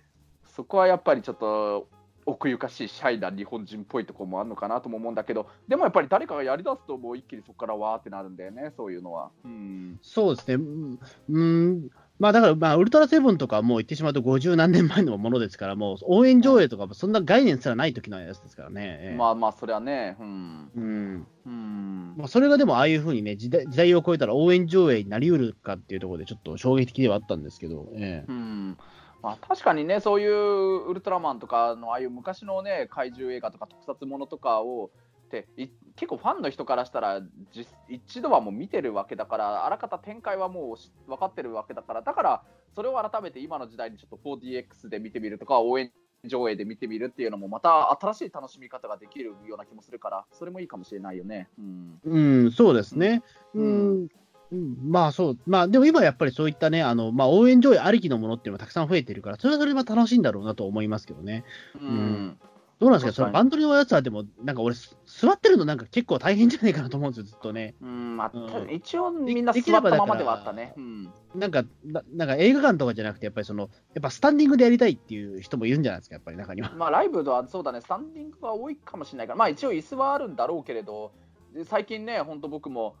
[0.58, 1.86] そこはやっぱりちょっと
[2.26, 9.30] 奥ゆかしいシャイな日本人っぽいところもあるのかなとも思うんだけどでもやっぱり誰かがやりだすともう一気にそこからわーってなるんだよねそういうのは。
[9.44, 10.00] うん。
[10.02, 10.98] そうですね、うん。
[11.28, 11.40] う
[11.76, 18.98] ん、まあだから、まあ、ウルトラセブンとかはもう言ってしまうと50何年前のものですから、もう応援上映とかもそんな概念すらない時のやつですからね。
[19.00, 19.16] ええ。
[19.16, 20.70] まあまあそれはねうん。
[20.74, 21.26] うん。
[21.46, 22.14] うん。
[22.16, 28.28] まあ、それがでもああいうふうにね時代、時代を超えたら応援上映になりうるかっていうところで、ちょっと衝撃的ではあったんですけど、ええ。
[28.28, 28.76] うん
[29.22, 34.90] まあ、確かにね、そういうウルトラマンとかのああいう昔のね怪獣映画とか特撮ものとかを
[35.28, 37.20] ってい結構ファンの人からしたら
[37.52, 42.42] 実一度はもう見てるわけだからあらかた展開はもうし分かってるわけだからだから
[42.74, 45.92] それを改めて今の時代にちょっと 4DX で見てみるとか応援
[46.24, 51.48] 上映で見てみるっていうのもまた新しい楽しみ方ができるような気もするからそれもいいかもしれないよね。
[51.58, 53.22] うんうん、そうですね。
[53.54, 54.08] ううんん
[54.50, 61.44] うんまあそう、まあでも今やっぱりそういったね、あのまあ、応援上映ありきのものっていうのがたくさん増えてるから、それはそれは楽しいんだろうなと思いますけどね。
[61.80, 62.38] うん
[62.78, 67.74] どうなんですか、そのバンドリのやつはでも、なんか俺、す座ってるのなんか結構大変じゃないかなと思うんですよ、ずっとね。
[67.82, 70.74] うんまあうん一応みんな座ったままではあったね。
[70.76, 76.72] うんなんか、ななんか映画館とかじゃなくて、やっぱりその、やっぱスタンディングでやりたいっていう人もいるんじゃないですか、やっぱり中には。
[76.76, 81.12] まあ、ライブではそうだね、スタンディングが多いかもしれないから、まあ、一応、椅子はあるんだろうけれど、
[81.52, 82.96] で最近ね、本当、僕も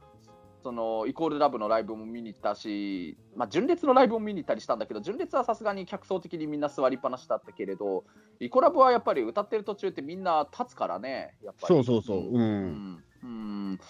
[0.62, 8.04] そのイコールラブのライブも見に行ったし、まあ、純烈のライブも見に行ったりしたんだけど、純烈はさすがに客層的にみんな座りっぱなしだったけれど、
[8.40, 11.74] イコラブはやっぱり歌ってる途中ってみんな立つからね、やっぱり。
[11.74, 12.18] そうそうそう。
[12.18, 12.34] う。
[12.34, 13.80] うんんうん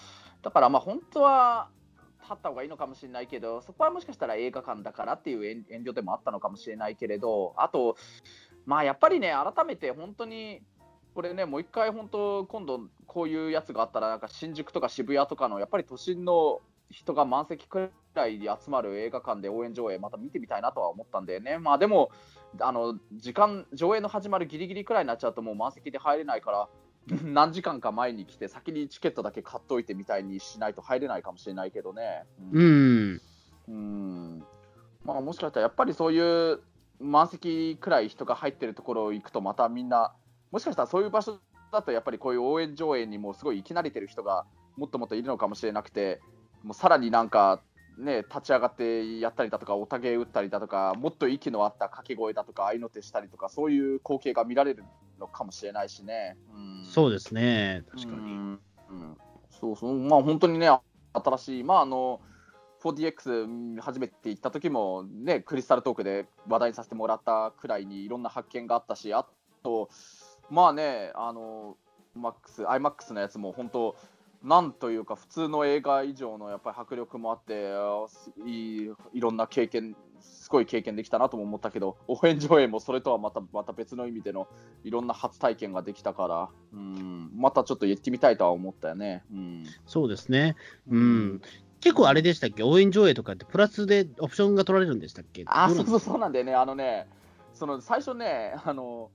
[0.42, 1.68] だからまあ本当は
[2.22, 7.96] 立った方がいいのかもしれないけど、そこはもしかしたら映画館だからっていう遠遠慮でもあったのかもしれないけれど、あと、
[8.66, 10.62] まあやっぱりね、改めて本当に、
[11.18, 21.58] これね、もう一回本当、今度こういうやつがあったら、なんか新宿とか渋谷とかのやっぱり都心の人が満席くらいで集まる映画館で応援上映、また見てみたいなとは思ったんだよね。
[21.58, 22.12] まあでも、
[22.60, 26.68] あの時間、上映の始まるギリギリくらいになっちゃうと、もう満席で入れないから、
[27.24, 32.26] 何時間か前に来て、先にチケットだけ買っといてみたいにしないと入れないかもしれないけどね。
[32.52, 33.20] うん。
[33.66, 34.44] うん
[35.02, 36.60] まあ、もしかしたらやっぱりそういう
[37.00, 40.14] 満席くらい人が入ってるところ行くとまたみんな
[40.50, 41.38] もしかしたらそういう場所
[41.72, 46.20] だとやっぱりこういう応援上映にもすごい生き慣れてる人がもっともっといるのかもしれなくて
[46.62, 47.62] もうさらになんか
[47.98, 54.84] ね立ち上がってやったりだとかおたげ打ったりだとかもっと息の合った掛け声だとか合いの手したりとかそういう光景が見られる
[55.18, 56.36] のかもしれないしね。
[56.54, 57.84] うんそうですね。
[57.90, 58.14] 確かに。
[58.14, 59.16] うんうん
[59.60, 60.68] そうそう、まあ本当にね、
[61.12, 62.20] 新しい、まああの、
[62.82, 69.26] 4DX 初めて行った時もね、クリスタルトークで話題にさせてもらったくらいにいろんな発見があったし、あ
[69.64, 69.88] と、
[70.50, 71.76] まあね、あの、
[72.14, 73.96] マックス、IMAX のやつも本当、
[74.42, 77.72] なんというか、普通の映画以上のやっぱり迫力もあって、
[78.46, 84.48] いいいろんな経験、すごい経験できたなとも思ったけど、応援上映もそれとはまたまた別の意味での
[84.84, 89.24] いろんな初体験ができたから、うん、またちょっと行ってみたいとは思ったよね。
[89.32, 90.56] うん、そうですね。
[90.88, 91.42] うん。
[91.80, 95.44] 結構あれでしたっけ、応援上映とかって、プラスでオプションが取られるんでしたっけ？
[95.46, 96.54] あ、そうそうそうなんだよね。
[96.54, 97.06] あのね、
[97.54, 99.10] その最初ね、あの、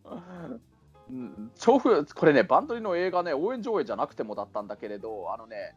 [1.55, 5.75] 調布、これね、バンドリの映画ね、応援上映じゃなくてもだったんだけれど、あのね、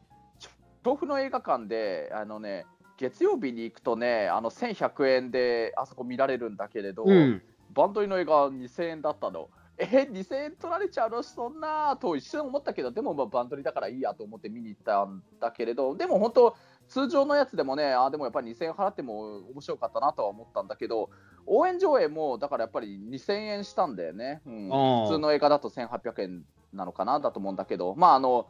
[0.84, 2.64] 調布の映画館で、あのね、
[2.96, 7.42] 月曜日に行くとね、あの1100円であそこ見られるんだけれど、うん、
[7.74, 9.50] バンドリの映画2000円だったの。
[9.78, 11.22] え2000円取られちゃうの？
[11.22, 16.56] そんなと一瞬思ったけど、でもまあバンドリだからいいやと思って見に行ったんだけれど、でも本当、
[16.88, 21.10] 通常のやつでもね、あでもやっぱり2000円払っても面白かったなとは思ったんだけど、
[21.46, 28.48] 応援上映もだからやっぱり2000円したんだよね、うん、普通の映画だと1800円なのかなだと思うんだけど、まああの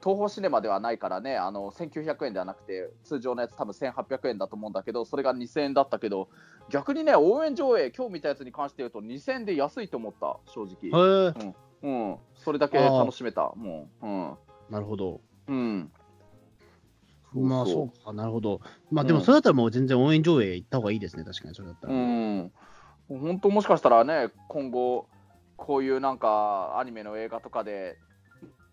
[0.00, 6.28] 東宝シネマではないからね、あの1900円ではなくて、通常のやつ、多分1800円だと思うんだけど、それが2000円だったけど、
[6.70, 11.26] 逆にね、応援上映、今日見たやつに関して言うと、2000円で安いと思った、正直。
[11.32, 14.06] うん、うん、それだけ楽しめた、もう。
[14.06, 14.36] うん、
[14.70, 15.20] なるほど。
[15.48, 15.90] うん。
[17.32, 18.60] まあそうか、なるほど。
[18.90, 21.94] まあでもそれだったらもう全然応援上映行った方がいいですね、確かにそれだったら。
[21.94, 22.52] うん。
[23.08, 25.06] 本当もしかしたらね、今後、
[25.56, 27.98] こういうなんかアニメの映画とかで、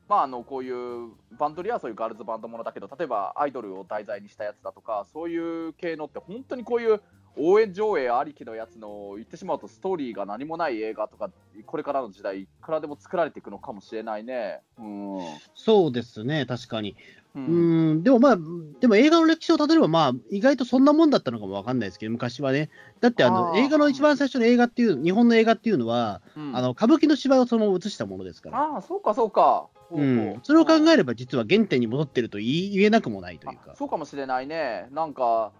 [0.08, 7.02] まあ、あのこういうバンドリはそういうガールズバンドものだけど、例えばアイドルを題材にしたやつだとか、そういう系のって、本当にこういう
[7.38, 11.30] 応援上映ありきのやつの言ってしまうとストーリーが何もない映画とか
[11.65, 14.62] これからの時代いくらでも作られていくのかもしれないね。
[14.78, 15.20] うん、
[15.54, 16.96] そうですね確かに。
[17.36, 18.38] うん、うんでもまあ、
[18.80, 22.69] でも映画の歴史をたどれば、まあ、意外とそんなもんだったのかもわかんないですけど、昔はね。
[23.02, 28.58] だってあの映画の一番最初の映画っていう、日本の映画っていうのは、うん、あの歌舞伎の芝居をそのまま映したものですから。
[28.58, 29.67] ああ、そうかそうか。
[29.91, 33.76] うん、それを考えれば、実は原点に戻ってると言えなくもないというか。
[33.78, 34.88] そうかもしれないね。
[34.91, 35.52] なんか、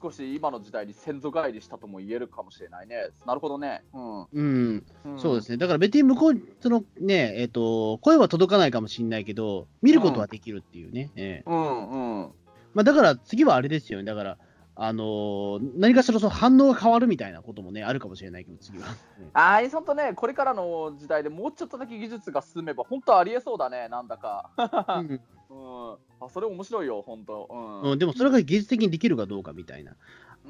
[0.00, 3.08] 少し今の時代に先祖返りしたとも言えるかもしれないね。
[3.26, 3.82] なるほどね。
[3.92, 4.22] うん。
[4.32, 4.84] うん。
[5.04, 5.56] うん、そうですね。
[5.56, 11.10] だから別に向こう、そのね、えっ、ー、と、声は届かないかもしれないけど、見ることはできるっていうね。
[11.16, 12.32] うん、えー、うんうん。
[12.74, 14.04] まあだから次はあれですよね。
[14.04, 14.38] だから、
[14.80, 18.86] あのー、何かしらその反応が変わるみたいなこともね、あるかもしれないけど、次は。
[19.34, 24.50] ああ、本当ね、これからの時代でもうちょっとだけ技術が進めば、本当ありえそうだね、なんだか。
[24.56, 27.98] うん、 うん、あそれ面白いよ、本当、うん、うん。
[27.98, 29.96] でもそれが技術的にできるかどうかみたいな。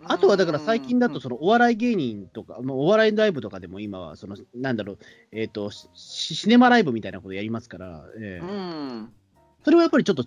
[0.05, 4.99] あとはだから最近だと、そのお笑い芸人とか、お笑いライブとかでも今は、そのなんだろう、
[5.33, 8.55] えっ、ー、と、シネマライブみたいなことやりますから、えー、う
[9.05, 9.13] ん、
[9.65, 10.27] それはやっぱりちょっと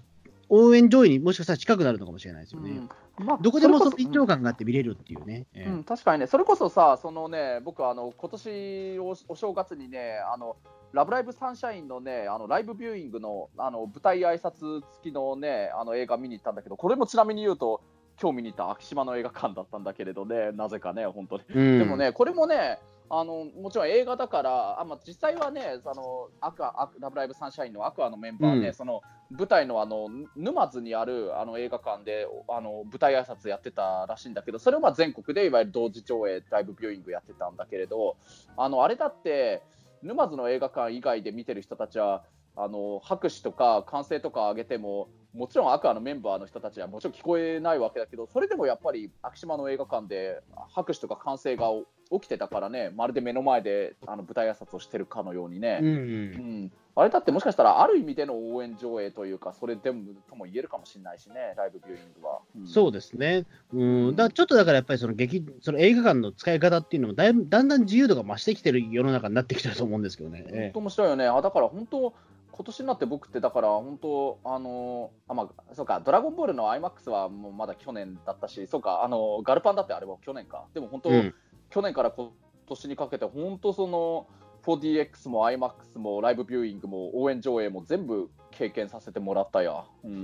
[0.54, 2.82] 応援上位にもしかしたら近くなるのかもしれないですよね。
[3.20, 5.48] うん、まあ、どこでもその緊張感があって見れるっていうね。
[5.56, 10.58] うん、確かにね、それこそさ、そのね、僕あの今年おお正月にね、あの
[10.92, 17.82] ラブライブサンシャインのね、あのライブビューイングのあの舞台挨拶付きのね、あの映画見に行ったんだけど、これもちなみに言うと、
[18.22, 21.44] 今日見に行った昭島の映画館だったんだけれどね、なぜかね、本当に。
[21.56, 22.80] うん、でもね、これもね、
[23.14, 38.16] あのもちろん映画だから、あまあ、実際はね、そのアクアラブライブサンシャインのアクアのメンバーね、うん、その舞台のあの沼津にあるあの映画館であの舞台挨拶やってたらしいんだけど、それをまあ全国でいわゆる同時上映、ライブビューイングやってたんだけれど、
[38.56, 39.62] あのあれだって、
[40.04, 42.24] 沼津の映画館以外で見てる人たちは、
[42.56, 50.42] あの拍手とか歓声とか上げても、もちろんアクアのメンバーの人たちはもちろん聞こえないわけだけど、それでもやっぱり昭島の映画館で
[50.74, 51.70] 拍手とか歓声が
[52.12, 62.40] 起きてたからね、まるで目の前であの舞台挨拶をしてるかのようにね、うん、うん、あれだってもしかしたらある意味での応援上映というか、それでもとも言えるかもしれないしね、ライブビューイングは。
[62.58, 64.16] うん、そうですね、うん。
[64.18, 70.44] だちょっとだからやっぱりその劇その映画館の使い方っていうのもだいぶだんだん自由度が増してきてる世の中になってきてると思うんですけどね。
[70.46, 72.14] 本当面白いよね、あだから本当
[72.52, 80.66] 今年になって僕ってだから本当あのあまあそうかドラゴンボールの IMAX はもうまだ去年だったしそうかあのガルパンだってあれは去年か。
[80.74, 81.34] でも本当、うん、
[81.70, 82.32] 去年から今
[82.68, 84.28] 年にかけて本当その
[84.66, 89.86] 4DX も IMAX もライブビューイングも応援上映も全部経験させてもらったや。
[90.04, 90.16] うん、う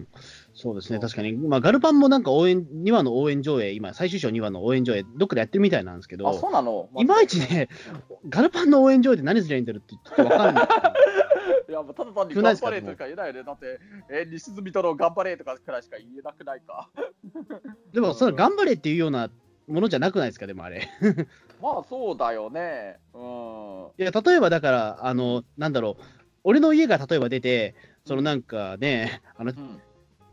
[0.00, 0.08] ん。
[0.54, 6.88] そうですね、確かに、まあ、ガルパンもなんか応援、2話の応援上映、今、最終章2話の応援上映、どっかでやってるみたいなんですけど、あそうなの？
[6.98, 7.68] いまいちね、
[8.28, 10.68] ガルパンの応援上映って何すりゃいいんだろうってちょっと分かんない。
[11.68, 13.42] いや、ただ単に頑張れとか言えないよね。
[13.44, 16.90] だって、え西住との頑張れとかくらいしか言えなくないか？
[17.92, 19.30] でも、それ頑張れっていうような
[19.66, 20.88] ものじゃなくないですか、でもあれ。
[21.62, 22.98] まあ、そうだよね。
[23.14, 23.22] うん。
[23.98, 26.02] いや、例えばだから、あの、なんだろう、
[26.44, 27.74] 俺の家が例えば出て、
[28.04, 29.80] そのなんかね、あの、うん、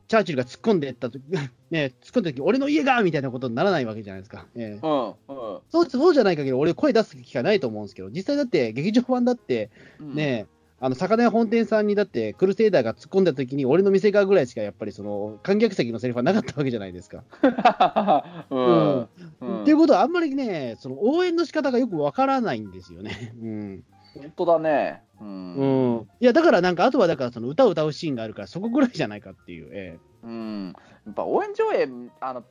[0.09, 1.19] チャーチルが突っ込んでったと
[1.71, 4.45] ね、突っ込んだ時俺の家がみたいなことにならないわけじゃないですか。
[4.55, 9.69] えー、うんうん、そうそうじゃない限り、俺、声出す機会ないと思うんですけど、実際だって、劇場版だって、
[10.01, 10.47] ね、
[10.83, 17.23] あの魚屋本店さんにだって、クルセイダーが突っ込んだ時に、俺の店側ぐらいしかやっぱりその観客席のセリフはなかったわけじゃないですか。
[18.49, 19.07] うん
[19.41, 23.35] うんっていうことは、あんまりね、その応援の仕方がよくわからないんですよね。
[23.39, 23.83] うん
[24.15, 25.03] 本当だね。
[25.21, 25.23] う。
[25.23, 29.69] うんん、いやだからなんか、あとはだからその歌を歌うシーンがあるから、そこぐらいじゃないかっていう。
[29.71, 30.73] えうん。
[31.05, 31.87] やっぱ応援上映、
[32.19, 32.43] あの、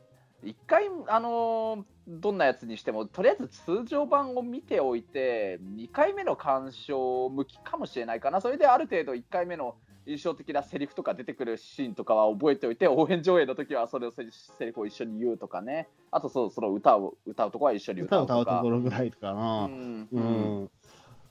[0.45, 1.85] 一回、あのー
[2.19, 8.41] どんなやつにしても、とりあえず通常版を見ておいて、2回目の鑑賞向きかもしれないかな。
[8.41, 15.89] それである程度1回目の印象的なセリフとか出てくるシーンとかは覚えておいて、応援上映の時はそれをセリフを一緒に言うとかね。
[16.11, 18.41] あとそう、その歌を歌うとこは一緒にえ歌うとか。
[18.41, 19.67] 歌を歌うところぐらいかうな。
[19.69, 20.71] んううんん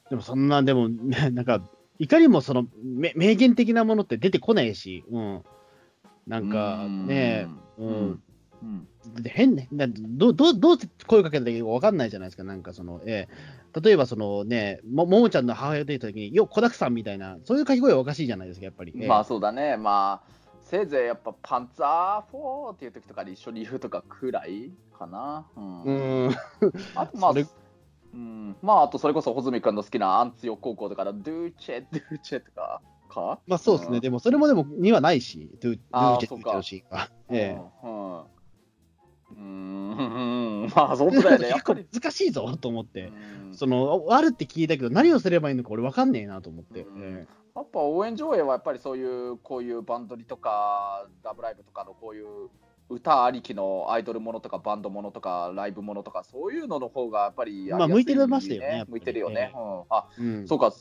[0.09, 1.61] でもそんな、でもね、なんか、
[1.99, 5.43] いかにもそのめ名言的なものって出てこないし、うん、
[6.25, 8.23] なんかね、ううんん
[8.63, 13.27] うんで変ね、だどうどうどう声かけたらいいか分かんないじゃないですか、なんかその、え
[13.75, 13.79] え。
[13.81, 18.93] 例えばそのね、もももちゃんの母親と言ったときに、よ、子だくさんみたいな、そういう掛け声はおかしいじゃないですか、やっぱり。
[18.95, 19.07] ええ。
[19.07, 20.29] まあそうだね、まあ、
[20.61, 25.45] せいぜいやっぱパンツァー4っていう時とかに一緒に言うとかくらいかな。
[25.55, 25.83] うん。
[25.83, 25.91] う
[26.27, 26.35] ん、
[26.95, 27.45] あとまあそれ、
[28.13, 33.39] うん、まああとそれこそ穂積君の好きなアンツヨ高校とかのドゥーチェ、ドゥーチェとかか？
[33.47, 34.01] まあそうですね、ん。
[34.01, 37.09] でもそれもでも、にはないし、ドゥーゥーチェそうかのシーンは。
[37.31, 37.61] ええ。
[37.83, 38.21] うん。
[39.39, 40.71] うん。
[40.75, 41.49] まあ本当だよね。
[41.53, 43.11] 結構難しいぞと思って、
[43.47, 43.53] うん。
[43.55, 46.81] その、あるって聞いたけど、何をすればいいのか俺分かんねえなと思って。
[46.81, 47.01] うん。
[47.03, 52.49] えやっぱ応援上映はやっぱりそういうこういうバンドリとかラブライブとかのこういう
[52.89, 59.51] 歌ありきのアイドルものとかバンドものとかライブものとかそういうのの方がやっぱりやりやすまあ向いてましたよね向いてるよね。
[59.53, 60.47] えうん、あえうん。
[60.47, 60.71] そうか。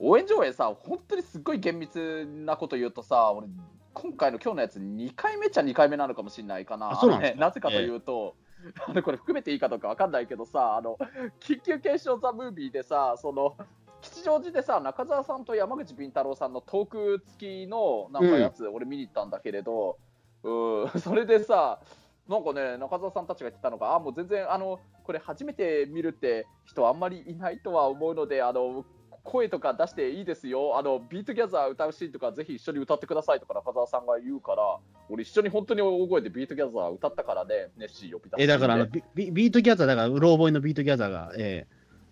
[0.00, 3.48] 応援上映さ本当にすっごい厳密なこと言うとさ俺
[3.94, 6.92] 今回の今日のやつ2回目っちゃ2回目なのかもしれないかな。
[6.92, 8.36] あそうなんねなぜかというと、
[8.86, 10.98] あのこれ含めていいかどうかわかんないけどさあの
[11.40, 13.56] 緊急検証ザ・ムービーでさその
[14.00, 19.98] 吉祥寺でさ中澤さんと山口敏太郎さんのトーク付きのなんかやつ、俺見に行ったんだけれど
[20.42, 21.80] うんそれでさ
[22.28, 28.84] なんかね中澤さんたちが言ってたのがあもう全然あのこれ初めて見るって人あんまりいないとは思うのであの
[29.28, 30.78] 声とか出していいですよ。
[30.78, 41.66] あのビートギャザー歌うシーンとかぜひ一緒に歌ってくださいとか中澤さんが言うから俺一緒に本当に大声でビートギャザー歌ったからねネッシー呼び出してえだからあのビビビートギャザー、だから、うろ覚えのビートギャザーが、え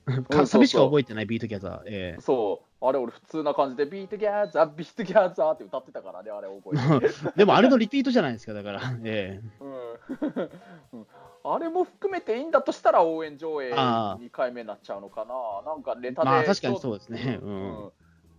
[0.08, 0.12] え。
[0.12, 2.20] そうかサビしか覚えてないビートギャザー、ええ。
[2.20, 7.14] そう、あれ俺普通な感じでビートギャザー、ビートギャザーって歌ってたからね、あれ覚えて。
[7.36, 9.72] でもあれのリピートじゃないですか、だから、えうん
[10.92, 11.06] うん
[11.54, 15.70] あれも含めていいんだとしたら応援上映あ2回目になっちゃうのかな。
[15.70, 16.30] なんかネタで。
[16.30, 17.38] まあ確かにそうですね。
[17.42, 17.92] ううんん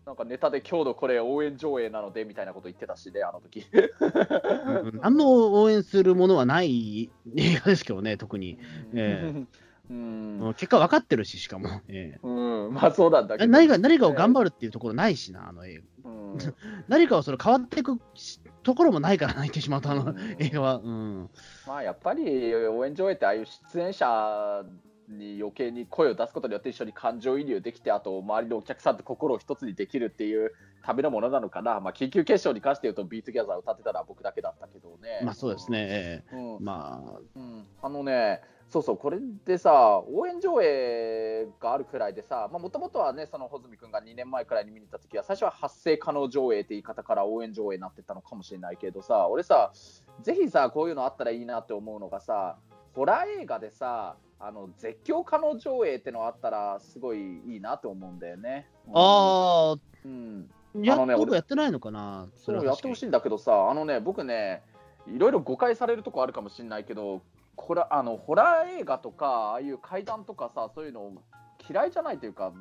[0.06, 3.66] なんかネタで今日のこれ応援上映なのでみたいなこと言ってたしね、あの時。
[3.70, 8.58] うん何も応援するものはない映画ですけどね、特に。
[8.94, 9.34] え
[9.90, 11.68] うん、うん結果分かってるし、しかも。
[11.90, 13.52] えうん、まあそうなんだえけど。
[13.52, 16.10] 何か何かを頑張るっていうところないしな、あの映画。
[16.12, 16.38] うん
[16.88, 20.76] 何かをそれ変わっていくしところもないから泣いてしまった、あのうん映画は。
[20.76, 21.30] うん。
[21.66, 24.66] まあやっぱり応援上映ってああいう出演者
[25.08, 30.52] に余計に声を出すことによって一緒に感情移入できてあと周りのお客さんと心を一つにできるっていう
[30.84, 35.22] ためのものなのかな、まあ、緊急決勝に関して言うとビートギャザー歌ってたのは僕だけだったけどね。
[35.24, 35.88] まあそうですね。
[35.90, 49.72] えうんえまあ、うん、あのね、そうそう、これでさ、応援上映があるくらいでさ、もともとはね、その穂積君が2年前くらいに見に行った時は、最初は発声可能上映って言い方から応援上映になってたのかもしれないけどさ、俺さ、
[50.22, 52.58] ぜひさ、こういうのあったらいいなって思うのがさ、
[52.94, 58.68] ホラー映画でさ、あの絶叫可能上映ってのあったら、すごいいいなと思うんだよね。
[58.94, 64.62] あうん、あ、やっとやってないのかな、そうやってほしいんだけどさ、あのね、僕ね、
[65.08, 67.22] いろいろ誤解されるとこあるかもしれないけど、
[67.58, 71.12] これあのホラー映画とか、ああいう怪談とかさ、そういうの
[71.70, 72.54] 嫌いじゃないというか、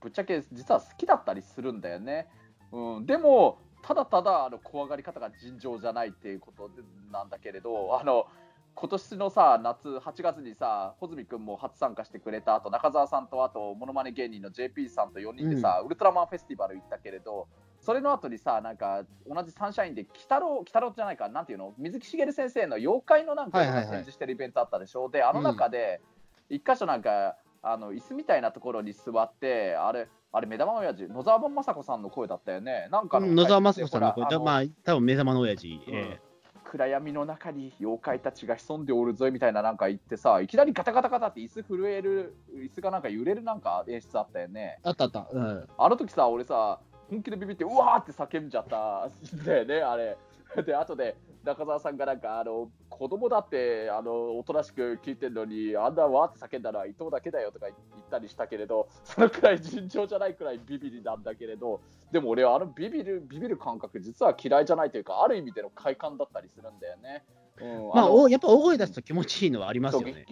[0.00, 2.28] ぶっちゃけ実は好きだったりするんだよね。
[2.72, 8.26] うん、でも、ただただあの怖がり方が尋常じゃないっていうことでなんだけれど、あの
[8.74, 17.46] 今年のさ夏8月にさ穂積君も初参加してくれたあと中澤さんとあとモノマネ芸人の JP さんと4人でさ、ウルトラマンフェスティバル行ったけれど
[17.84, 21.74] それの後にさなんか同じサンシャインで鬼太郎鬼太郎じゃないかなんていうの？
[21.76, 26.00] 水木しげる先生の妖怪のなんか展示してるイベントあったでしょ、であの中で
[26.48, 32.88] 一箇所なんかあの椅子みたいなところに座ってあれあれ目玉親父野沢雅子さんの声だったよね？
[32.90, 35.78] なんかの野沢雅子さんの声、ほらあのまあ、多分目玉の親父。
[35.88, 36.18] え
[36.64, 44.78] 暗闇の中に妖怪たちが潜んでおるぞみたいななんか言ってさいきなりガタガタガタって椅子震える椅子がなんか揺れるなんか演出あったよね？
[44.78, 45.28] えあったあった。
[45.30, 45.68] うん。
[45.78, 46.80] あの時さ俺さ
[47.14, 49.06] 本気でビビってうわーって叫んじゃった
[49.36, 50.16] んだよねあれ
[50.62, 57.76] で後で中澤さんがなんかあの子供だってあのおとなしく聞いてるのにあんなわーって叫んだのは伊藤だけだよとか言っ
[58.10, 61.80] たりしたけれどそのくらい尋常じゃないくらいビビりなんだけれど
[62.12, 67.24] でも俺はあのビビるビビる感覚実は嫌いじゃないというかある意味での快感だったりするんだよね。
[67.60, 70.24] うん、まあ、のおやっぱ大声出すと気持ちいいのはありますよね。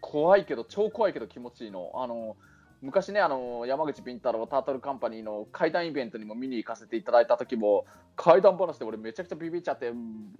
[0.00, 1.90] 怖いけど超怖いけど気持ちいいの。
[1.94, 2.36] あの
[2.80, 9.92] 昔ねあの山口敏太郎タートルカンパニーの怪談イベントにも見に行かせていただいた時も怪談話で俺めちゃくちゃビビっちゃって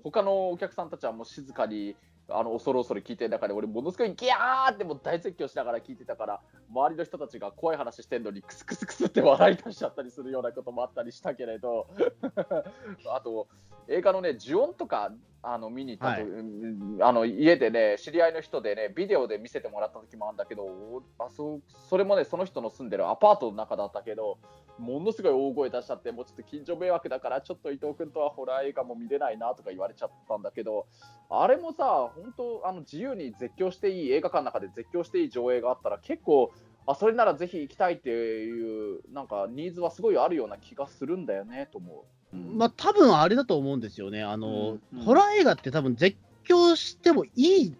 [0.05, 1.97] 他のお客さんたちはもう静かに
[2.30, 11.89] あの恐る恐る聞いてる中で俺ものすごいギャーってもう大絶叫しながら聞いてたから周りの人たちが怖い話してるのにクスクスクスって笑い出しちゃったりするようなこともあったりしたけれど
[13.11, 13.49] あと
[13.89, 15.11] 映画のね呪音とか
[15.43, 24.39] あの見に行ったと、はいうんあの家でね知り合いの人でねビデオで見せてもらった時もあるんだけどおあそそれもねその人の住んでるアパートの中だったけど
[24.78, 30.86] ものすごい大声出しちゃってもうちょっと近所迷惑だからちょっと伊藤君とはホラー映画も見れないなとか言われちゃったんだけど
[31.30, 36.53] あれもさ本当あの自由に絶叫していい映画館の中で絶叫していい上映があったら結構
[36.86, 42.18] あそれならぜひ行きたいっていうなんかニーズはすごいあるような気がするんだよねと思う。
[42.33, 44.22] うんまあ、多分あれだと思うんですよね。
[44.22, 46.16] あの、うんうんホラー映画って多分絶
[46.49, 47.76] 叫してもいい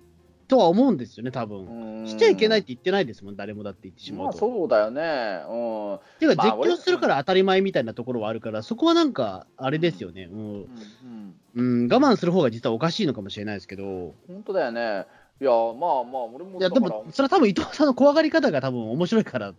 [0.49, 2.07] とは思うんですよね、多分。
[2.07, 4.33] しちゃいけないって言ってないですもん、誰もだって言ってしままあ。
[4.33, 5.43] そうだよね。
[5.47, 5.99] うん。
[6.19, 10.29] ていうか、まあ絶叫するから当たり前みたいなところはあるから、そこはなんか、あれですよね。
[10.31, 15.07] うんうんうん、我慢する方が実はおかしいのかもしれないですけど、本当だよね。
[15.41, 19.55] いや、まあまあ、俺もいや、でも、それは多分伊藤さんの怖がり方が多分面白いから、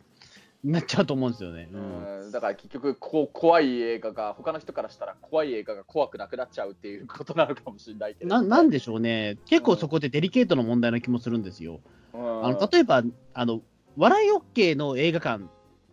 [0.63, 1.69] なっちゃうと思うんですよね。
[1.71, 8.29] うんうんだから結局こう、怖い映画が、他の人からしたら怖い映画が怖くなくなっちゃうっていうことなのかもしれないけど。
[8.29, 11.79] ななんでしょうね、結構そこでデリケートな問題な気もするんですよ。
[12.13, 13.03] うんあの例えば
[13.33, 13.61] あの、
[13.97, 15.45] 笑い OK の映画館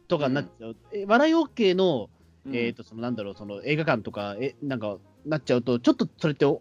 [0.09, 2.11] とかになっちゃう、え笑い OK の,、
[2.45, 6.61] うんえー、とそのなんだろうその映画館とかえなんかなっちゃうと、ちょっとそれってお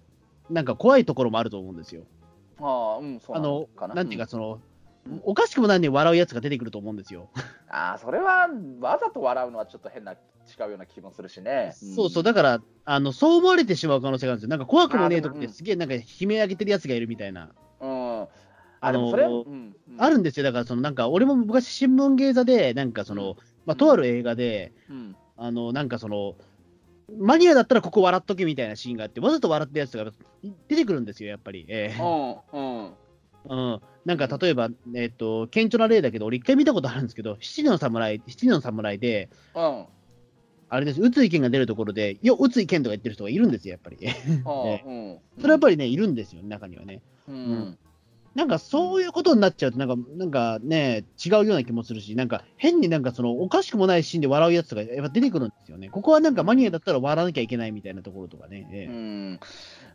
[0.50, 2.04] なんか怖いところもあると思うんですよ。
[2.60, 3.96] ああ、うん、そうなのあのかな。
[3.96, 4.75] なんていうか、その、うん
[5.24, 7.30] おかしくもないのに笑うやつが出てくると思うんですよ。
[7.70, 8.48] ああ、それは
[8.80, 10.18] わざと笑うのはちょっと変な、違
[10.68, 11.74] うような気もするしね。
[11.74, 14.50] そうそう、だからあの、そう思われてしまう可能性があるんですよ。
[14.50, 17.50] なんか怖くもねえとあーでもうんってすげえなんか悲鳴上げてるやつがいるみたいな。
[17.80, 18.28] うん。
[18.82, 19.26] あのもそれ、
[19.98, 20.44] あるんですよ。
[20.44, 26.36] だからそのなんか俺も昔新聞芸座で、なんかその、まあ、とある映画で、うんあの、なんかその、
[27.20, 30.12] マニアだったらここ笑っとけみたいなシーンがあって、わざと笑ってるやつが
[30.68, 31.66] 出てくるんですよ、やっぱり。
[31.68, 32.94] ええうんうん
[33.50, 33.82] うん。
[34.06, 39.86] なんか例えば、えっ、と、顕著な例だけど、俺一回見たことあるんですけど、七人の侍、七人の侍で、うん。
[40.68, 43.98] あれです、宇津井健が出るところで、よ、宇津井健とか言ってる人がいるんですよ、やっぱり。
[44.06, 45.20] うん。
[45.40, 47.02] それはやっぱりね、いるんですよ、中にはね。
[47.28, 47.78] うん
[48.36, 55.90] なんかそういうことになっちゃうと、なんか、なんかね、違うような気もするし、なんか変になんかその、おかしくもないシーンで笑うやつがやっぱ出てくるんですよね。
[55.90, 58.68] ここはなんかマニアだったら笑わなきゃいけないみたいなところとかね。
[58.72, 59.40] ええうん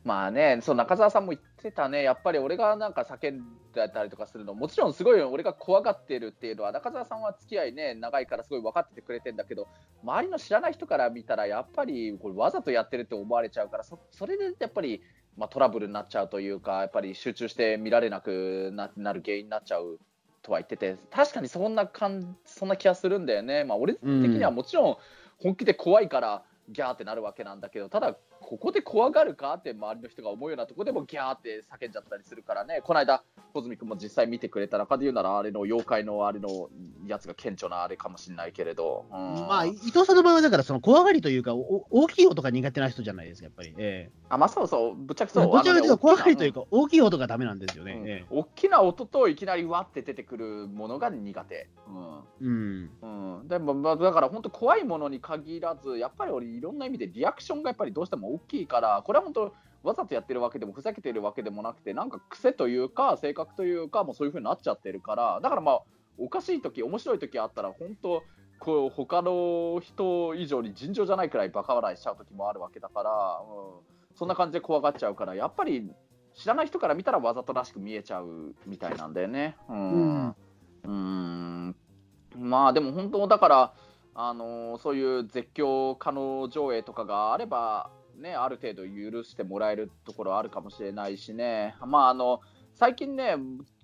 [0.02, 3.42] まあね、そう中澤さんも言ってたね、やっぱり俺がなんか叫ん
[3.74, 9.68] でたりとかするの、もちろんすごい俺が怖がってるっていうのは、中澤さんは付き合いね、長いからすごい分かっててくれてんだけど、
[10.02, 15.02] 周りの知らない人から見たら、やっぱりこれわざとやってるって思われちゃうから、そそれでやっぱり、
[15.36, 19.98] まあ、トラブルになっちゃうというか、やっぱり集中して見られなくななる原因になっちゃう
[20.42, 23.64] とは言ってて、確かにそんな感そんな気がするんだよね。
[23.64, 24.96] まあ、俺的にはもちろん
[25.38, 36.70] 本気で怖いからギャーってなるわけなんだけど、ただ、ここで怖がるかって周りの人が思うようなとこでもギャーって叫んじゃったりするからね、この間、小泉君も実際見てくれた中で言うなら、あれの妖怪のあれの
[37.06, 39.16] やつが顕著なあれかもしれないけれど、うん。
[39.48, 43.74] まあ、伊藤さんの場合は、だから、その怖がりというか、お大きい音が苦手な人じゃないですか、やっぱり。
[43.78, 47.92] えあまあ、そうそう、ぶっちゃけえそう、どちらかというと、怖がりというか、か、大きい音がダメなんですよね。
[47.92, 48.08] うん。
[48.08, 51.68] え大きな音といきなりわって出てくるものが苦手。
[51.88, 52.24] うん。
[52.40, 52.90] えうん。
[53.40, 65.80] うん、でも、まあ、だから本当怖いものに限らずやっぱり俺いろんな意味でリアクションがやっぱりどうしても大きいからこれは本当わざとやってるわけでもふざけてるわけでもなくてなんか癖というか性格というかもうそういう風になっちゃってるからだからまあ
[66.18, 68.22] おかしい時面白い時あったら本当
[68.58, 73.10] こう他の人以上に尋常じゃないくらいバカ笑いしちゃう時もあるわけだから、
[74.10, 75.90] うん、そんな感じで怖がっちゃうからやっぱり
[76.34, 79.56] 知らない人から見たらわざとらしく見えちゃうみたいなんだよね。
[79.68, 80.34] うん。
[80.84, 81.76] うん。
[82.38, 83.74] まあでも本当だから、
[84.14, 92.40] あのーそういう絶叫可能上映とかがあれば、ね、ある程度許してもらえるところはあるかもしれないしね、まあ、あの
[92.74, 93.36] 最近ね、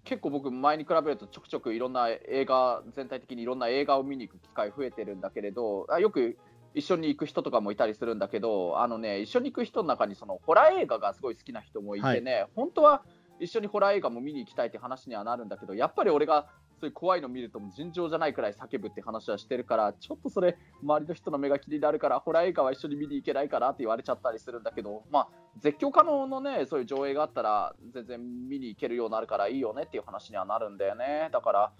[0.04, 6.38] 結構僕、前に比べるとちょくちょくいろんな映画、全体的にいろんな映画を見に行く機会増えてるんだけれど、あよく
[6.74, 13.02] 一緒に行く人とかもいたりするんだけど、あのね、一緒に行く人の中にそのホラー映画がすごい好きな人もいてね、本当は
[13.40, 16.46] 一緒にホラー映画も見に行きたいって話にはなるんだけど、やっぱり俺が
[16.78, 31.30] そういう怖いの見ると尋常じゃないくらい叫ぶって話はしてるから、ちょっとそれ、周りの人の目が気になるから、ホラー映画は一緒に見に行けないかなって言われちゃったりするんだけど、まあ、絶叫可能のね、そういう上映があったら、全然見に行けるようになるからいいよねっていう話にはなるんだよね。
[31.32, 31.72] だか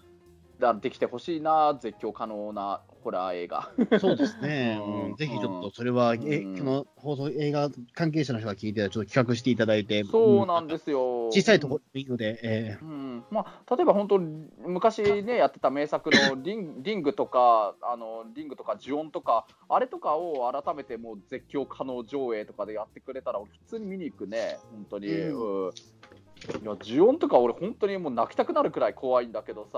[0.59, 3.69] ら、できてほしいな、絶叫可能なホラー映画。
[3.99, 4.77] そうですね、
[5.17, 6.57] ぜひちょっとそれは、えうん。
[6.57, 11.29] この放送、映画関係者の人が聞いてたら、ちょっと企画していただいて、そうなんですすよ。
[11.29, 13.25] 小さいところでいいので、えうん。
[13.31, 25.07] まあ、例えば本当、昔ね、やってた名作の リンリングとか、あのリングとか、ジオンとか、あれとかを改めてもう絶叫可能上映とかでやってくれたら、俺普通に見に行くね、本当に。
[25.07, 25.65] うん。
[25.67, 25.71] うん。
[26.61, 29.77] いや、ジオンとか、俺、本当にもう泣きたくなるくらい怖いんだけどさ、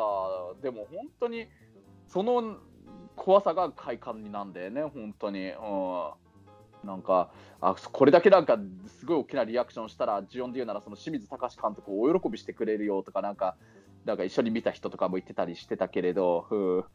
[0.64, 1.48] でも本当に、
[2.10, 2.58] その
[3.20, 5.50] 怖さが快感になんだよね、本当に。
[5.50, 6.10] うん。
[6.88, 8.58] なんかあこれだけなんか
[8.88, 13.58] すごい大きなリアクションしたら、ジオンで言うならその清水隆監督大喜びしてくれるよとか、なんか
[14.06, 16.86] なんか一緒に見た人とかも言ってたりしてたけれど、ふ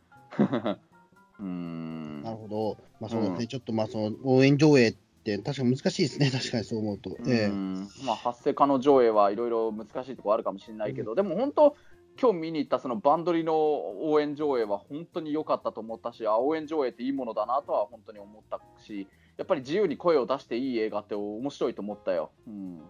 [1.38, 1.42] う。
[1.44, 2.22] ん。
[2.22, 3.46] なるほど、まあそうですね、うん。
[3.46, 4.92] ちょっとまあその応援上映っ
[5.24, 7.16] て、確かに難しいですね、確かにそう思うと。
[7.26, 7.88] えうん。
[8.04, 11.76] まあ、発生可能上映はいろいろ難しいところあるかもしれないけど、でも本当、
[12.20, 22.30] 今日見に行ったそのバンドリの応援上映は本当に良かったと思ったし、あ応援上映っていいものだなとは本当に思ったし、やっぱり自由に声を出していい映画って面白いと思ったよ。
[22.46, 22.80] うん、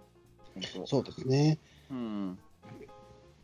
[0.75, 1.59] 本そうですね。
[1.89, 2.39] 当うん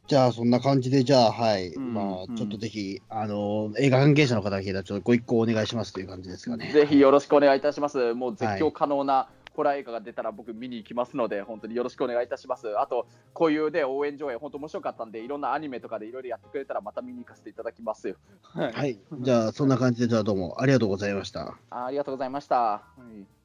[0.06, 6.72] じゃあ、そんな感じで、じゃあ、はい、うんまうんあ、ちょっとぜひ、あの、映画関係者の方が聞いたら、ちょっとご一行お願いしますという感じですかね。
[6.72, 8.12] ぜひよろしくお願いいたします。
[8.14, 12.78] もう絶叫可能なホラー映画が出たら僕見に行きますので、本当によろしくお願いいたします。
[12.78, 18.16] あと、こういうね、応援上映、本当面白かったんで、いろんなアニメとかでいろいろやってくれたらまた見に行かせていただきますよ。
[18.42, 21.58] はいはい、 じゃあ、そんな感じで、じゃあ、どうもありがとうございました。
[21.70, 22.56] あありがとうございました。
[22.56, 23.39] はい